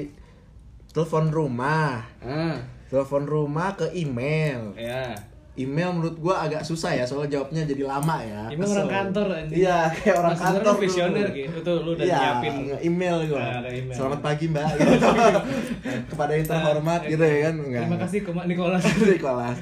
[0.89, 2.59] telepon rumah, Ah,
[2.93, 4.77] telepon rumah ke email.
[4.77, 5.17] ya.
[5.53, 8.49] Email menurut gua agak susah ya, soalnya jawabnya jadi lama ya.
[8.49, 8.73] Ini Kesel.
[8.75, 9.57] orang kantor anjing.
[9.59, 10.81] Iya, kayak orang Nah, sebenarnya kantor.
[10.81, 11.57] visioner gitu.
[11.61, 12.55] Tuh lu udah iya, nyiapin.
[12.83, 13.37] email gua.
[13.39, 13.93] Nah, ada email.
[13.93, 14.65] Selamat pagi, Mbak.
[14.73, 15.07] gitu.
[16.11, 17.55] Kepada yang terhormat Nah, gitu ya kan.
[17.59, 17.83] Enggak.
[17.85, 18.83] Terima kasih ke Mak Nicholas.
[19.25, 19.57] Kelas.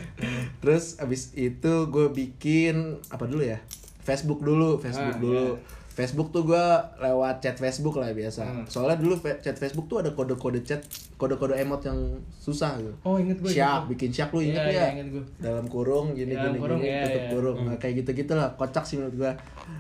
[0.61, 2.75] Terus abis itu gue bikin
[3.07, 3.59] apa dulu ya?
[4.01, 5.59] Facebook dulu, Facebook Ah, dulu.
[5.91, 6.65] Facebook tuh gue
[6.97, 8.47] lewat chat Facebook lah biasa.
[8.47, 8.65] Hmm.
[8.65, 10.81] Soalnya dulu fe- chat Facebook tuh ada kode-kode chat,
[11.15, 11.99] kode-kode emot yang
[12.33, 12.95] susah gitu.
[13.03, 13.51] Oh, inget gue.
[13.51, 14.73] Siap, bikin siap lu inget Iya, ya?
[14.73, 15.25] iya, inget gue.
[15.37, 17.31] Dalam kurung gini Dalam gini kurung, gini, iya, tutup iya.
[17.35, 17.59] kurung.
[17.67, 19.33] Nah, kayak gitu-gitu lah, kocak sih menurut gua.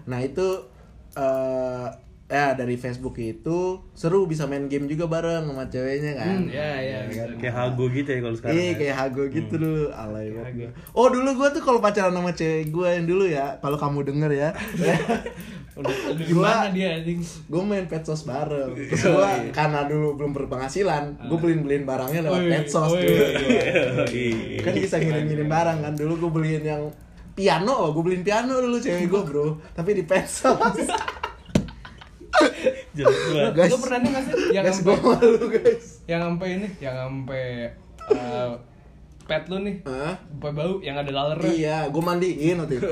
[0.05, 0.47] Nah, itu
[1.15, 1.87] eh
[2.31, 3.59] ya dari Facebook itu
[3.91, 6.39] seru bisa main game juga bareng sama ceweknya kan.
[6.39, 7.28] Hmm, iya, iya, kan?
[7.37, 8.55] Kayak hago gitu ya kalau sekarang.
[8.55, 8.74] Iya ya.
[8.78, 10.70] kayak Hago gitu dulu alay banget.
[10.95, 14.31] Oh dulu gua tuh kalau pacaran sama cewek gua yang dulu ya Kalau kamu denger
[14.31, 14.49] ya
[15.70, 17.18] Udah, udah di Gua- mana dia anjing?
[17.47, 22.91] Gue main petsos bareng Terus gua karena dulu belum berpenghasilan Gue beliin-beliin barangnya lewat petsos
[22.91, 23.24] dulu
[24.07, 24.61] Iya.
[24.61, 26.83] Kan bisa ngirim-ngirim barang kan Dulu gue beliin yang
[27.33, 30.59] piano Gue beliin piano dulu cewek gue bro Tapi di petsos
[33.01, 33.53] Jelek banget.
[33.55, 36.69] Guys Lu pernah nih nggak sih yang Guys sampai gue malu guys yang sampai ini,
[36.79, 37.45] yang sampai
[38.09, 38.51] eh,
[39.23, 40.15] pet lu nih, Hah?
[40.19, 41.39] sampai bau yang ada laler.
[41.45, 42.89] Iya, gue mandiin waktu itu.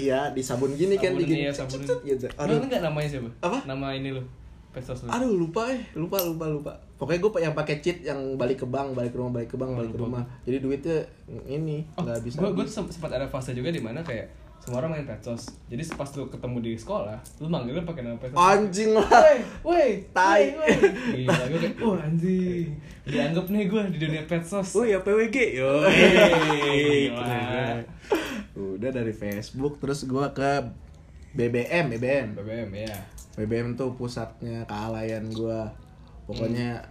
[0.00, 1.84] iya, di sabun gini kan, Sabun, digini, iya, sabun.
[1.84, 2.26] gitu.
[2.32, 2.56] Aduh.
[2.56, 3.28] Aduh, enggak namanya siapa?
[3.40, 3.58] Apa?
[3.66, 4.24] Nama ini lu.
[4.72, 5.08] Pesos lu.
[5.08, 6.72] Aduh lupa eh, lupa lupa lupa.
[6.96, 9.70] Pokoknya gue yang pakai cheat yang balik ke bank, balik ke rumah, balik ke bank,
[9.72, 10.24] Oh, balik ke rumah.
[10.48, 10.96] Jadi duitnya
[11.44, 12.40] ini Oh, nggak bisa.
[12.40, 15.46] gue sempat ada fase juga di mana kayak semua orang main petsos.
[15.70, 18.34] Jadi pas lu ketemu di sekolah, lu manggilnya pakai nama petsos.
[18.34, 19.06] Anjing lah.
[19.06, 20.42] Woi, woi, Tai.
[20.58, 20.90] woi, woi.
[21.22, 22.74] Gila, gue kayak, oh anjing.
[23.06, 24.74] Dianggap nih gue di dunia petsos.
[24.74, 25.86] Oh ya PWG yo.
[28.58, 30.50] Udah dari Facebook terus gue ke
[31.38, 32.34] BBM, BBM.
[32.34, 32.96] BBM ya.
[33.38, 35.60] BBM tuh pusatnya kealayan gue.
[36.26, 36.82] Pokoknya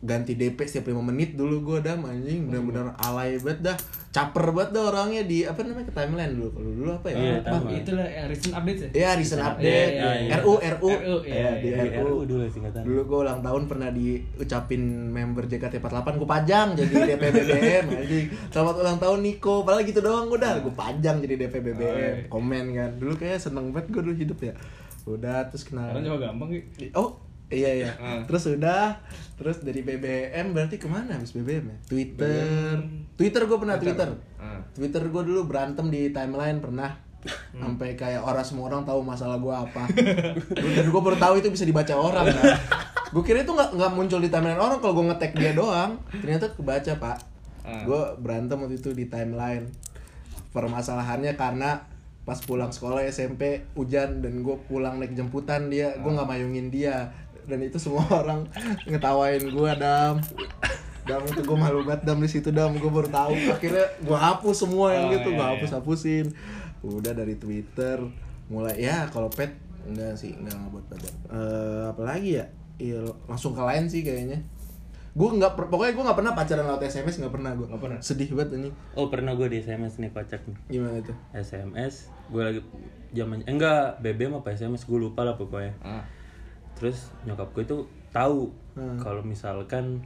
[0.00, 3.76] ganti DP setiap 5 menit dulu gue dah anjing bener-bener alay banget dah
[4.08, 7.34] caper banget dah orangnya di apa namanya ke timeline dulu kalau dulu apa ya Iya,
[7.44, 7.68] Apa?
[7.68, 8.88] Itulah yang recent update ya.
[8.90, 9.92] Iya, recent update.
[9.92, 10.32] Iya, iya, iya.
[10.40, 10.88] RU, RU.
[10.88, 12.00] RU, iya, Iya, di Iya, RU.
[12.00, 12.80] RU dulu singkatan.
[12.80, 18.26] Dulu gue ulang tahun pernah diucapin member JKT48 gue pajang jadi DP BBM anjing.
[18.48, 19.54] Selamat ulang tahun Niko.
[19.62, 21.84] Padahal gitu doang udah gue pajang jadi DP BBM.
[21.84, 22.12] Oh, iya.
[22.26, 22.90] Komen kan.
[22.96, 24.56] Dulu kayak seneng banget gue dulu hidup ya.
[25.04, 25.92] Udah terus kenal.
[25.92, 26.88] Karena cuma gampang gitu.
[26.96, 27.20] Oh,
[27.50, 27.90] iya iya.
[28.00, 28.22] Ah.
[28.24, 29.02] Terus udah
[29.36, 31.78] terus dari BBM berarti ke mana habis BBM ya?
[31.84, 32.76] Twitter.
[33.14, 34.08] Twitter gue pernah Twitter.
[34.36, 34.62] Ah.
[34.72, 36.94] Twitter gue dulu berantem di timeline pernah
[37.52, 39.84] sampai kayak orang semua orang tahu masalah gue apa
[40.56, 42.56] dan gue baru tahu itu bisa dibaca orang kan
[43.12, 46.48] gue kira itu nggak nggak muncul di timeline orang kalau gue ngetek dia doang ternyata
[46.48, 47.16] kebaca pak
[47.60, 47.84] Ah.
[47.84, 49.68] gue berantem waktu itu di timeline
[50.50, 51.84] permasalahannya karena
[52.24, 57.12] pas pulang sekolah SMP hujan dan gue pulang naik jemputan dia gue nggak mayungin dia
[57.50, 58.46] dan itu semua orang
[58.84, 60.22] ngetawain gue dam
[61.02, 64.56] dam itu gue malu banget dam di situ dam gue baru tahu akhirnya gue hapus
[64.58, 65.52] semua yang Oh, gitu iya, gue iya.
[65.52, 66.26] hapus hapusin
[66.80, 67.98] udah dari Twitter
[68.46, 69.50] mulai ya kalau pet
[69.82, 72.46] enggak sih enggak nggak buat badan Eh, apa lagi ya
[72.76, 74.38] iya langsung ke lain sih kayaknya
[75.10, 77.98] gue nggak pokoknya gue nggak pernah pacaran lewat SMS nggak pernah gue Nggak pernah.
[78.00, 80.56] sedih banget ini Oh pernah gue di SMS nih kocak nih.
[80.70, 82.60] gimana tuh SMS gue lagi
[83.10, 85.74] zaman eh, enggak BBM apa SMS gue lupa lah pokoknya.
[85.82, 86.06] Ah.
[86.80, 87.78] Terus nyokap gue itu
[88.10, 88.96] tahu Hmm.
[88.96, 90.00] kalau misalkan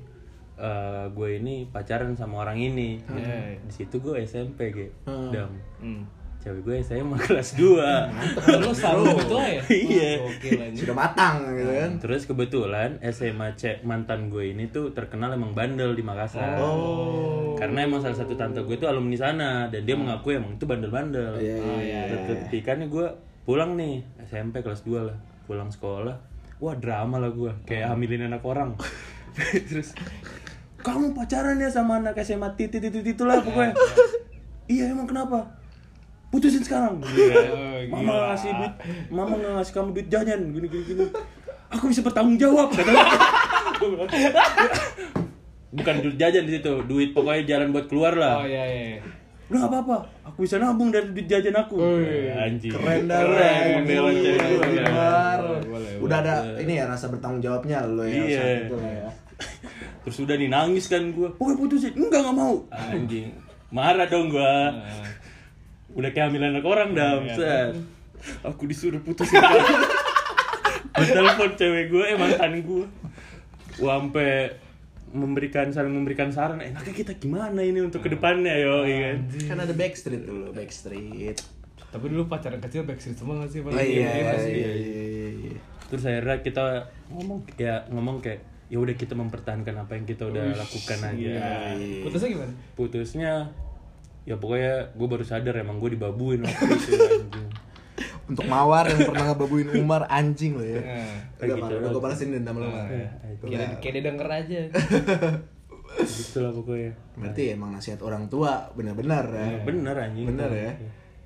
[0.55, 2.97] eh, gue ini pacaran sama orang ini.
[3.07, 3.59] Iya.
[3.61, 4.91] Di situ gue SMP gitu.
[5.05, 5.31] Hmm.
[5.31, 5.51] Dam.
[5.79, 6.03] Hmm.
[6.39, 8.59] Cewek gue SMA kelas 2.
[8.59, 9.63] Lu selalu betul ya?
[9.91, 10.11] Iya.
[10.21, 10.77] Anjing.
[10.77, 15.93] sudah matang gitu kan Terus kebetulan SMA C mantan gue ini tuh terkenal emang bandel
[15.93, 16.57] di Makassar.
[16.57, 20.65] oh Karena emang salah satu tante gue itu alumni sana dan dia mengaku emang itu
[20.65, 21.37] bandel-bandel.
[21.37, 22.19] Iya, Oh, iya, iya.
[22.45, 23.07] Ketika nih gue
[23.43, 26.15] pulang nih SMP kelas 2 lah, pulang sekolah,
[26.63, 28.79] wah drama lah gue, kayak hamilin anak orang.
[29.69, 29.95] Terus
[30.85, 33.73] kamu pacaran ya sama anak SMA titit titit itulah pokoknya.
[34.75, 35.43] iya emang kenapa?
[36.29, 37.01] Putusin sekarang.
[37.01, 38.75] Oh, mama ngasih duit,
[39.09, 41.05] mama nggak ngasih kamu duit jajan, gini gini gini.
[41.73, 42.71] Aku bisa bertanggung jawab
[45.75, 48.45] Bukan duit jajan di situ, duit pokoknya jalan buat keluar lah.
[48.45, 49.03] Oh iya iya.
[49.45, 51.77] Udah gak apa-apa, aku bisa nabung dari duit jajan aku.
[51.77, 52.33] Wih.
[52.33, 52.73] Anjing.
[52.73, 53.35] keren dah lu.
[55.65, 56.01] Gue.
[56.01, 58.41] udah ada ini ya rasa bertanggung jawabnya lo ya Iya.
[58.41, 59.09] saat itu ya
[60.05, 61.93] Terus udah nih nangis kan gue, pokoknya putusin.
[61.97, 62.55] Enggak, gak mau.
[62.69, 63.33] Anjing.
[63.73, 64.41] Marah dong gue.
[64.45, 65.05] Ah.
[65.97, 67.25] Udah kayak hamil anak orang dam.
[67.25, 67.35] Iya.
[67.35, 67.73] Set.
[68.45, 69.37] Aku disuruh putusin.
[70.95, 72.87] Gue telepon cewek gue, eh mantan gue.
[73.83, 74.55] Wah, sampai
[75.15, 79.19] memberikan saling memberikan saran enaknya kita gimana ini untuk ke depannya yo iya kan
[79.55, 81.39] Kan ada Backstreet dulu, Backstreet.
[81.89, 83.63] Tapi dulu pacaran kecil backstreet semua gak sih?
[83.63, 84.51] Oh iya, iya, sih.
[84.51, 85.59] iya, iya, iya.
[85.87, 90.59] terus akhirnya kita ngomong ya ngomong kayak ya udah kita mempertahankan apa yang kita udah
[90.59, 92.03] lakukan aja Iya.
[92.03, 92.53] Putusnya gimana?
[92.75, 93.33] putusnya
[94.25, 96.99] ya pokoknya gue baru sadar emang gue dibabuin waktu itu
[98.25, 100.81] Untuk Mawar yang pernah ngebabuin Umar anjing lo ya.
[100.81, 101.75] Nah, Udah, Mar, gitu.
[101.77, 102.89] udah gue balasin dendam lo, Mar.
[102.89, 103.09] Iya,
[103.39, 104.61] kayak kayak dia denger aja.
[105.95, 109.63] gitu lah pokoknya Berarti emang nasihat orang tua benar-benar ya.
[109.63, 110.71] bener anjing Bener ya.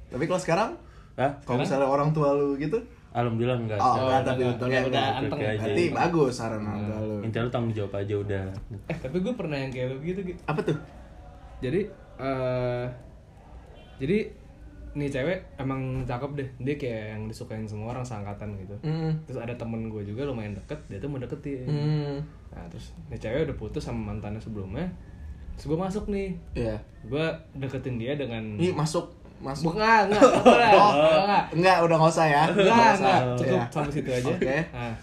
[0.08, 0.70] Tapi kalau sekarang,
[1.14, 1.32] Hah?
[1.42, 2.76] kalau misalnya orang tua lu gitu,
[3.10, 5.38] alhamdulillah enggak oh, enggak, tapi untungnya udah- anteng.
[5.38, 7.16] Berarti bagus saran orang tua lu.
[7.22, 8.44] intinya lu tanggung jawab aja udah
[8.86, 10.40] Eh, tapi gue pernah yang kayak lu gitu, gitu.
[10.44, 10.76] Apa tuh?
[11.58, 11.80] Jadi
[12.18, 12.84] eh
[13.96, 14.18] jadi
[14.92, 16.48] nih cewek emang cakep deh.
[16.58, 18.76] Dia kayak yang disukain semua orang seangkatan gitu.
[18.80, 19.12] Hmm.
[19.24, 21.66] Terus ada temen gue juga lumayan deket, dia tuh mau deketin.
[21.66, 22.16] Hmm.
[22.48, 24.88] Nah, terus nih cewek udah putus sama mantannya sebelumnya.
[25.54, 26.28] Terus gue masuk nih.
[26.54, 26.76] Iya.
[27.04, 27.24] Gue
[27.54, 29.70] deketin dia dengan Ini masuk masuk.
[29.70, 31.44] Bukan, enggak, enggak, enggak, Oh, enggak, enggak.
[31.54, 32.42] enggak, udah nggak usah ya.
[32.50, 33.62] Enggak, enggak, cukup Iya.
[33.70, 34.30] sampai situ aja.
[34.30, 34.56] Oke.
[34.74, 34.94] Nah,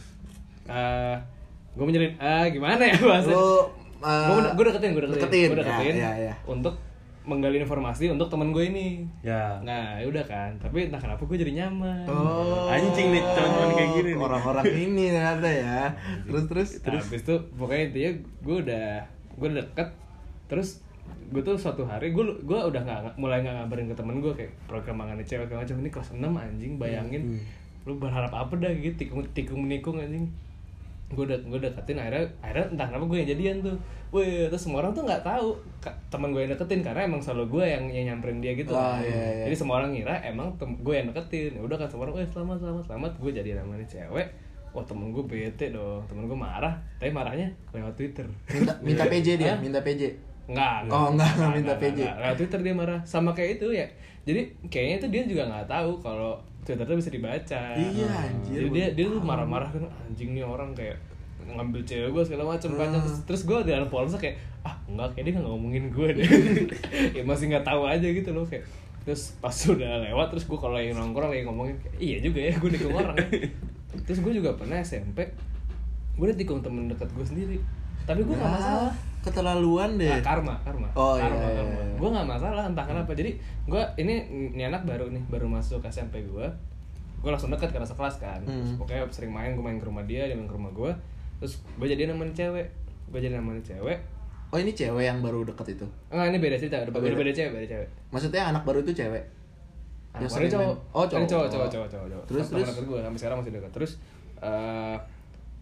[0.66, 1.16] eh
[1.76, 3.30] gue menjalin, ah gimana ya bahasa?
[3.32, 3.60] Lu uh,
[4.04, 5.48] gue gue deketin, gue deketin, deketin.
[5.52, 6.36] gue deketin Ya, ya, ya.
[6.48, 6.76] untuk
[7.26, 8.88] menggali informasi untuk temen gue ini.
[9.26, 10.56] ya Nah, ya udah kan.
[10.62, 12.06] Tapi entah kenapa gue jadi nyaman.
[12.06, 12.70] Oh.
[12.70, 14.16] Anjing nih, teman-teman kayak gini nih.
[14.22, 15.80] Orang-orang ini ada ya.
[16.26, 17.04] Terus terus Nah, terus.
[17.10, 18.12] habis itu pokoknya intinya
[18.46, 18.88] gue udah
[19.36, 19.90] gue udah deket
[20.46, 20.70] terus
[21.26, 24.54] gue tuh suatu hari gue gue udah nggak mulai nggak ngabarin ke temen gue kayak
[24.70, 27.42] program mangan cewek kayak macam ini kelas 6 anjing bayangin
[27.86, 30.30] lu berharap apa dah gitu tikung tikung menikung anjing
[31.16, 33.78] gue udah gue deketin akhirnya akhirnya entah kenapa gue yang jadian tuh
[34.14, 35.60] Wih, terus semua orang tuh nggak tahu
[36.08, 39.04] teman gue yang deketin karena emang selalu gue yang, yang nyamperin dia gitu Oh, kan.
[39.04, 39.44] iya, iya.
[39.48, 42.58] jadi semua orang ngira emang gue yang deketin ya udah kan semua orang, eh selamat
[42.60, 44.28] selamat selamat gue jadi namanya cewek
[44.72, 49.28] wah temen gue bete dong temen gue marah tapi marahnya lewat twitter Minta minta PJ
[49.36, 49.60] dia, Hah?
[49.60, 50.04] minta PJ.
[50.46, 52.00] Enggak, Oh, enggak, enggak minta PJ.
[52.06, 53.00] Lewat Twitter dia marah.
[53.02, 53.88] Sama kayak itu ya.
[54.24, 57.62] Jadi kayaknya itu dia juga nggak tahu kalau Twitter tuh bisa dibaca.
[57.78, 58.58] Iya, anjir.
[58.58, 60.98] Jadi dia dia tuh marah-marah kan anjing nih orang kayak
[61.46, 62.98] ngambil cewek gue segala macam kan Hmm.
[63.06, 64.36] terus, terus gue di dalam kayak
[64.66, 66.30] ah enggak kayak dia nggak ngomongin gue deh
[67.18, 68.66] ya masih nggak tahu aja gitu loh kayak
[69.06, 72.54] terus pas udah lewat terus gue kalau lagi nongkrong lagi ngomongin kayak, iya juga ya
[72.58, 73.30] gue nikung orang ya.
[74.10, 75.22] terus gue juga pernah SMP
[76.18, 77.58] gue udah tikung temen dekat gue sendiri
[78.10, 78.90] tapi gue nggak masalah
[79.26, 80.06] Keterlaluan deh.
[80.08, 80.88] Nah, karma, karma.
[80.94, 81.80] Oh, iya, karma, iya, karma.
[81.82, 81.96] iya.
[81.98, 83.12] Gue nggak masalah entah kenapa.
[83.12, 83.32] Jadi
[83.66, 84.14] gue ini
[84.54, 86.46] ini anak baru nih, baru masuk SMP gue.
[87.20, 88.40] Gue langsung deket karena sekelas kan.
[88.46, 88.78] Terus Hmm.
[88.78, 90.92] pokoknya sering main, gue main ke rumah dia, dia main ke rumah gue.
[91.42, 92.70] Terus gue jadi nemenin cewek.
[93.10, 93.98] Gue jadi nemenin cewek.
[94.54, 95.86] Oh ini cewek yang baru deket itu.
[96.08, 97.22] Enggak, ini beda cerita, udah Oh, beda, beda.
[97.26, 97.88] beda cewek, beda cewek.
[98.14, 99.24] Maksudnya anak baru itu cewek.
[100.16, 100.76] Yang ini sering cowok.
[100.94, 101.18] Oh, cowok.
[101.18, 102.26] Ini cowok, cowok, cowok, cowok, cowok.
[102.30, 102.68] Terus, terus?
[102.70, 103.72] deket gue sampai sekarang masih dekat.
[103.74, 103.92] Terus
[104.40, 104.96] eh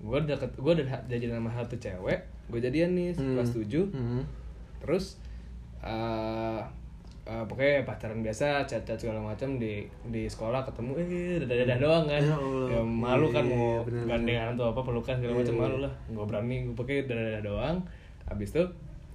[0.03, 2.19] gue deket, gue udah jadi nama satu cewek.
[2.45, 3.35] Gue jadian nih Hmm.
[3.35, 4.21] kelas 7 Hmm.
[4.79, 5.17] terus
[5.79, 6.59] eh
[7.23, 11.07] eh, pokoknya pacaran biasa chat-chat segala macam di di sekolah ketemu eh
[11.39, 12.67] dadah dadah doang kan Ya Allah.
[12.69, 14.07] ya, malu kan Iya, mau bener-bener.
[14.09, 15.61] gandengan atau apa pelukan segala macam Iya.
[15.61, 17.77] malu lah nggak berani gue pakai dadah dadah doang
[18.25, 18.63] habis itu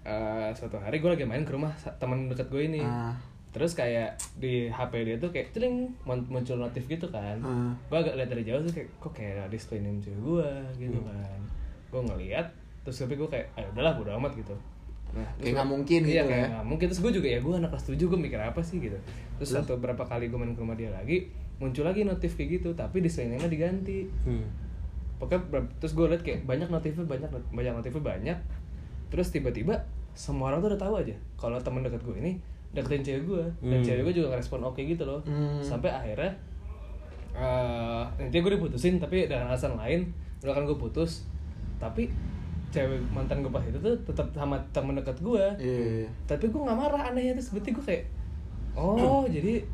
[0.03, 3.13] eh, suatu hari gue lagi main ke rumah teman dekat gue ini Ah.
[3.51, 7.77] terus kayak di HP dia tuh kayak celing mun- muncul notif gitu kan Ah.
[7.87, 10.49] gue agak lihat dari jauh tuh kayak kok kayak display name cewek gue
[10.81, 11.13] gitu Hmm.
[11.13, 11.41] kan
[11.87, 12.49] gue ngeliat
[12.83, 14.55] terus tapi gue kayak ah udahlah bodo amat gitu.
[15.09, 16.49] Nah Kayak nggak mungkin iya, gitu kayak ya.
[16.53, 16.87] nggak mungkin.
[16.87, 18.99] Terus gue juga ya gue anak kelas 7 gue mikir apa sih gitu.
[19.37, 22.71] Terus satu berapa kali gue main ke rumah dia lagi muncul lagi notif kayak gitu
[22.73, 24.07] tapi name diganti.
[24.23, 24.47] Hmm.
[25.19, 25.43] pokoknya
[25.79, 28.39] terus gue liat kayak banyak notifnya banyak banyak notifnya banyak.
[29.09, 29.83] Terus tiba-tiba
[30.15, 32.33] semua orang tuh udah tahu aja kalau teman dekat gue ini
[32.69, 33.83] deketin cewek gue dan Hmm.
[33.83, 35.19] cewek gue juga ngerespon oke gitu loh.
[35.25, 35.59] Hmm.
[35.59, 36.31] sampai akhirnya
[37.35, 41.27] eh intinya gue diputusin tapi dengan alasan lain udah kan gue putus.
[41.79, 42.11] Tapi
[42.69, 46.05] cewek mantan gue pas itu tuh tetap sama temen dekat gue Iya.
[46.25, 48.05] tapi gue nggak marah anehnya terus berarti gue kayak
[48.75, 49.65] oh jadi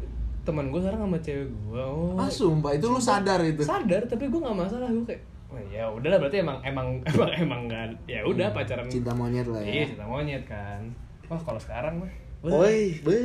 [0.43, 3.63] teman gue sekarang sama cewek gue oh Ah sumpah itu lu sadar itu.
[3.63, 7.61] sadar tapi gue nggak masalah gue kayak oh ya udahlah berarti emang emang emang emang
[7.67, 9.87] nggak ya udah pacaran Cinta monyet lah iya ya.
[9.91, 10.81] cinta monyet kan
[11.27, 12.11] wah kalau sekarang mah
[12.45, 13.17] wah, Oi, be.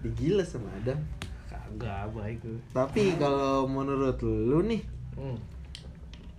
[0.00, 0.96] Digila sama Adam.
[1.46, 4.80] kagak baik gue Tapi kalau menurut lu nih,
[5.14, 5.36] hmm.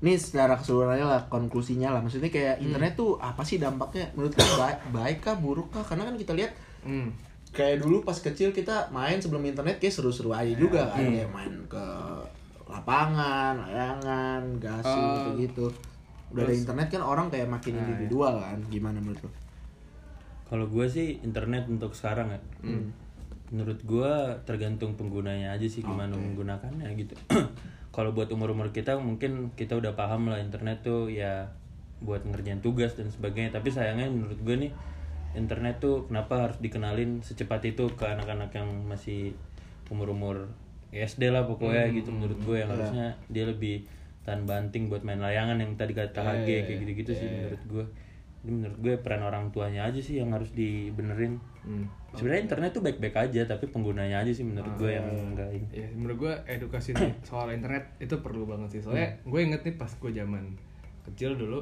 [0.01, 2.01] Nih secara keseluruhannya lah konklusinya lah.
[2.01, 4.09] Maksudnya kayak internet tuh apa sih dampaknya?
[4.17, 5.85] Menurut lu baik, baik kah, buruk kah?
[5.85, 7.13] Karena kan kita lihat Hmm.
[7.53, 11.53] kayak dulu pas kecil kita main sebelum internet kayak seru-seru aja juga kan kayak main
[11.69, 11.85] ke
[12.65, 15.37] lapangan, layangan, gasing Oh.
[15.37, 15.65] gitu.
[16.31, 18.57] Udah ada internet kan orang kayak makin Nah, individual kan.
[18.71, 19.29] Gimana menurut lu?
[20.47, 22.39] Kalau gue sih internet untuk sekarang ya.
[23.51, 24.11] Menurut gue
[24.47, 27.13] tergantung penggunanya aja sih gimana menggunakannya gitu.
[27.91, 31.43] Kalau buat umur-umur kita mungkin kita udah paham lah internet tuh ya
[31.99, 33.51] buat ngerjain tugas dan sebagainya.
[33.51, 34.71] Tapi sayangnya menurut gue nih
[35.31, 39.31] internet tuh kenapa harus dikenalin secepat itu ke anak-anak yang masih
[39.87, 40.47] umur-umur
[40.91, 43.87] SD lah pokoknya Hmm, gitu menurut gue yang harusnya dia lebih
[44.21, 46.81] tahan banting buat main layangan yang tadi kata Iya, HG iya, kayak iya.
[46.83, 47.85] gitu-gitu sih menurut gue
[48.41, 51.85] Jadi menurut gue peran orang tuanya aja sih yang harus dibenerin Hmm.
[52.11, 55.29] sebenarnya internet tuh baik-baik aja tapi penggunanya aja sih menurut gue yang Ah.
[55.29, 58.81] enggak ini Ya, menurut gue edukasi nih soal internet itu perlu banget sih.
[58.81, 60.57] Soalnya gue inget nih pas gue zaman
[61.03, 61.61] kecil dulu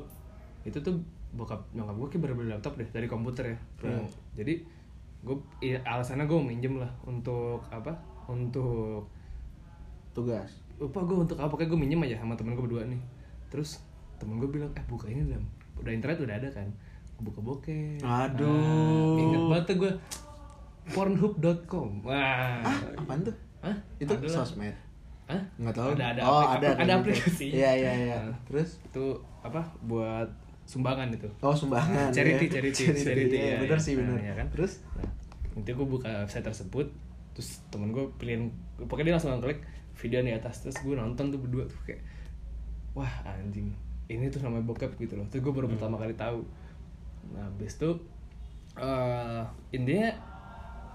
[0.62, 0.96] itu tuh
[1.30, 3.58] bokap nyokap gue kayak bener laptop deh dari komputer ya.
[3.76, 4.54] Pernah- Jadi
[5.20, 7.92] gue iya, alasannya gue minjem lah untuk apa?
[8.26, 9.12] Untuk
[10.12, 11.52] tugas lupa gue untuk apa?
[11.54, 13.04] Kayak gue minjem aja sama temen gue berdua nih.
[13.50, 13.84] Terus
[14.16, 15.44] temen gue bilang eh buka ini dam.
[15.80, 16.68] Udah internet udah ada kan.
[17.20, 18.00] Bokep.
[18.00, 18.48] Aduh.
[18.48, 19.92] Nah, inget banget tuh gue
[20.90, 21.90] pornhub.com.
[22.02, 22.64] Wah.
[22.96, 23.76] apaan tuh Hah?
[23.98, 24.36] itu Ada lah.
[24.40, 24.76] sosmed
[25.26, 25.42] Hah?
[25.58, 26.96] nggak tahu Ada ada oh aplik- ada ada kayak gitu.
[26.98, 27.54] aplikasinya.
[27.54, 29.06] iya iya iya Nah, terus itu
[29.40, 30.30] apa buat
[30.64, 31.28] sumbangan itu.
[31.40, 32.52] oh sumbangan charity, iya.
[32.52, 33.84] charity, charity, charity, iya, ya, bener ya.
[33.84, 34.48] sih bener Nah, ya kan?
[34.50, 35.06] terus Nah,
[35.54, 36.88] nanti gue buka website tersebut,
[37.32, 38.48] terus temen gue pilihin,
[38.80, 39.60] pokoknya dia langsung klik
[39.94, 42.00] video di atas, terus gue nonton tuh berdua tuh kayak,
[42.94, 43.76] wah anjing,
[44.10, 45.26] ini tuh namanya bokep gitu loh.
[45.30, 46.42] Terus gue baru pertama kali tahu.
[47.32, 47.90] Nah, habis itu
[48.76, 50.10] eh intinya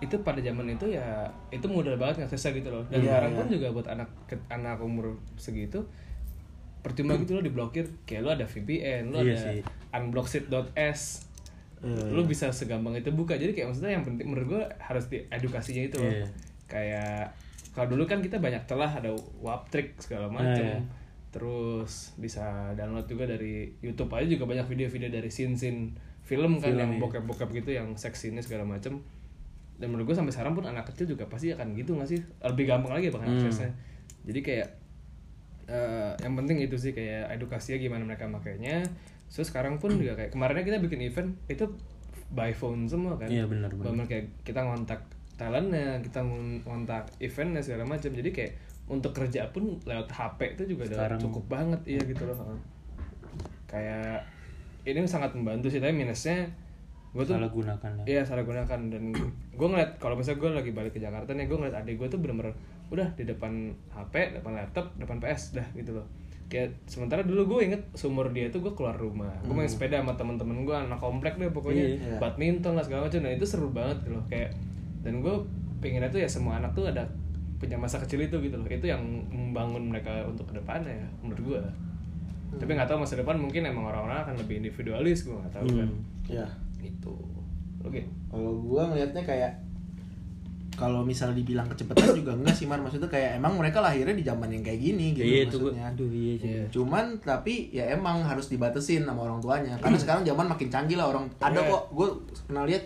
[0.02, 2.84] itu pada zaman itu ya itu mudah banget ngaksesnya gitu loh.
[2.90, 3.38] Dan Iya, sekarang iya.
[3.38, 4.08] pun juga buat anak
[4.48, 5.80] anak umur segitu
[6.82, 9.60] percuma gitu lo diblokir kayak lo ada VPN lo Iya ada sih.
[9.90, 11.00] unblocksit.s
[11.80, 15.20] Iya, lo bisa segampang itu buka jadi kayak maksudnya yang penting menurut gue harus di
[15.28, 16.26] edukasinya itu loh Iya.
[16.64, 17.24] kayak
[17.72, 21.03] kalau dulu kan kita banyak celah ada waptrick segala macem Iya, iya.
[21.34, 25.90] Terus bisa download juga dari YouTube aja juga banyak video-video dari scene-scene
[26.22, 27.00] film kan Film, yang iya.
[27.02, 29.02] bokep-bokep gitu yang seksi ini segala macem
[29.74, 32.64] dan menurut gue sampai sekarang pun anak kecil juga pasti akan gitu nggak sih lebih
[32.64, 33.42] gampang lagi bahkan Hmm.
[33.42, 33.74] aksesnya
[34.22, 34.68] jadi kayak
[35.66, 38.86] eh, yang penting itu sih kayak edukasinya gimana mereka makainya
[39.26, 41.66] so sekarang pun juga kayak kemarinnya kita bikin event itu
[42.30, 44.06] by phone semua kan Iya, benar, benar.
[44.06, 45.00] Kayak kita ngontak
[45.34, 48.52] talentnya kita ngon- ngontak eventnya segala macam jadi kayak
[48.84, 52.36] untuk kerja pun lewat HP itu juga udah cukup banget iya gitu loh.
[53.64, 54.28] Kayak
[54.84, 56.44] ini sangat membantu sih tapi minusnya
[57.14, 58.04] gue tuh salah gunakan ya.
[58.04, 58.80] Iya salah gunakan.
[58.92, 59.14] Dan
[59.54, 62.20] gue ngeliat kalau misalnya gue lagi balik ke Jakarta nih gue ngeliat adik gue tuh
[62.20, 62.52] bener-bener
[62.92, 66.04] udah di depan HP, depan laptop, depan PS dah gitu loh.
[66.52, 70.12] Kayak sementara dulu gue inget sumur dia tuh gue keluar rumah, gue main sepeda sama
[70.12, 71.84] temen-temen gue anak komplek deh pokoknya.
[71.88, 72.18] Iya, iya.
[72.20, 73.24] badminton lah segala macam.
[73.24, 74.52] Dan itu seru banget gitu loh kayak
[75.00, 75.34] dan gue
[75.80, 77.08] pengennya tuh ya semua anak tuh ada
[77.64, 78.68] punya masa kecil itu gitu loh.
[78.68, 79.00] Itu yang
[79.32, 81.62] membangun mereka untuk ke depannya ya menurut gue
[82.54, 85.90] tapi nggak tahu masa depan mungkin emang orang-orang akan lebih individualis gue nggak tahu kan.
[86.30, 86.46] Ya
[86.84, 87.14] itu
[87.82, 88.00] oke.
[88.30, 89.52] Kalau gua ngelihatnya kayak
[90.74, 92.82] kalau misal dibilang kecepatan juga enggak sih Mar.
[92.82, 95.84] Maksudnya kayak emang mereka lahirnya di zaman yang kayak gini gitu Iya itu maksudnya.
[95.94, 96.48] Aduh iya sih.
[96.50, 96.64] Iya.
[96.74, 99.78] cuman tapi ya emang harus dibatesin sama orang tuanya.
[99.78, 101.30] Karena sekarang zaman makin canggih lah orang.
[101.38, 101.70] Ada Iya.
[101.70, 102.08] kok gue
[102.50, 102.84] pernah lihat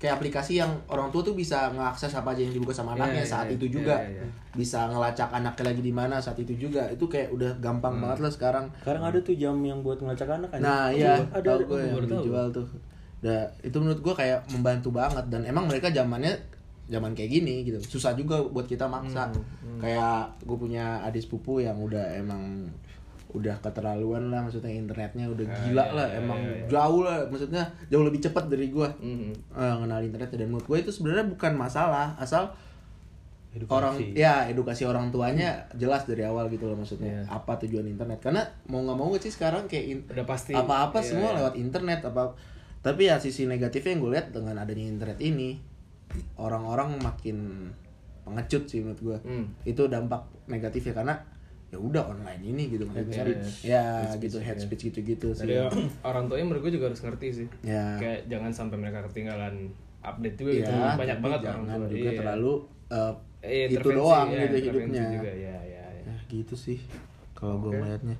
[0.00, 3.28] kayak aplikasi yang orang tua tuh bisa ngakses apa aja yang dibuka sama anaknya iya,
[3.28, 3.60] saat iya.
[3.60, 4.56] itu juga Iya, iya, iya.
[4.56, 8.08] bisa ngelacak anaknya lagi di mana saat itu juga itu kayak udah gampang Hmm.
[8.08, 10.58] banget lah sekarang Sekarang ada tuh jam yang buat ngelacak anak kan.
[10.58, 11.64] Nah iya, ada, tahu ada.
[11.68, 12.64] gue yang dijual tuh.
[13.20, 16.32] Nah, itu menurut gue kayak membantu banget dan emang mereka zamannya
[16.88, 17.76] zaman kayak gini gitu.
[17.84, 19.28] Susah juga buat kita maksa.
[19.28, 22.64] Hmm, Kayak gue punya adik sepupu yang udah emang
[23.32, 26.64] udah keterlaluan lah maksudnya internetnya udah Ah, gila iya, lah iya, emang iya, iya.
[26.68, 29.30] jauh lah maksudnya jauh lebih cepat dari gue Mhm.
[29.52, 32.50] eh, kenal internet dan menurut gue itu sebenarnya bukan masalah asal
[33.50, 33.74] Edukasi.
[33.74, 37.34] orang ya edukasi orang tuanya jelas dari awal gitu loh maksudnya Iya.
[37.34, 40.54] apa tujuan internet karena mau nggak mau sih sekarang kayak in- Udah pasti.
[40.54, 41.36] apa-apa Iya, semua iya.
[41.40, 42.30] lewat internet apa
[42.78, 45.58] tapi ya sisi negatifnya yang gue lihat dengan adanya internet ini
[46.36, 47.68] orang-orang makin
[48.22, 49.46] pengecut sih menurut gue Hmm.
[49.64, 51.14] itu dampak negatifnya karena
[51.70, 53.62] ya udah online ini gitu maksudnya speech.
[53.64, 54.64] ya Hate gitu speech, head iya.
[54.64, 55.56] speech gitu-gitu sih Dari
[56.02, 57.46] orang tuanya menurut gue juga harus ngerti sih.
[57.62, 60.66] ya Kayak jangan sampai mereka ketinggalan update juga gitu.
[60.68, 61.88] ya Banyak tapi banget orang jangan tua.
[61.88, 62.18] juga Iya.
[62.18, 62.52] terlalu
[62.90, 65.30] uh, Eh, itu intervensi, doang ya, gitu hidupnya Juga.
[65.30, 66.04] Ya, ya, ya.
[66.04, 66.78] ya gitu sih
[67.32, 67.78] kalau gue Oke.
[67.78, 68.16] melihatnya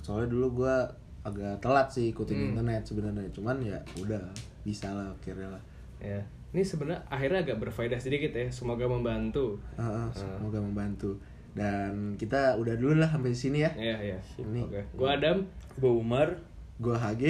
[0.00, 0.76] soalnya dulu gue
[1.22, 2.48] agak telat sih ikutin Hmm.
[2.50, 4.20] internet sebenarnya cuman ya udah
[4.60, 5.62] bisa lah akhirnya lah
[5.96, 6.20] Ya.
[6.50, 8.44] Ini sebenarnya akhirnya agak berfaedah sedikit ya.
[8.46, 9.56] Semoga membantu.
[9.74, 11.16] Ah, ah, semoga membantu
[11.54, 14.18] dan kita udah dulu lah sampai sini ya Iya, iya.
[14.36, 14.62] Ini.
[14.66, 14.80] Oke.
[14.94, 16.28] Gua Adam Gue Umar.
[16.74, 17.24] gue HG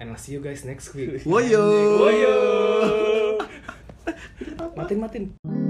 [0.00, 1.20] and I'll see you guys next week.
[1.28, 1.60] Woyo
[2.00, 2.36] Woyo.
[4.78, 5.67] matin matin.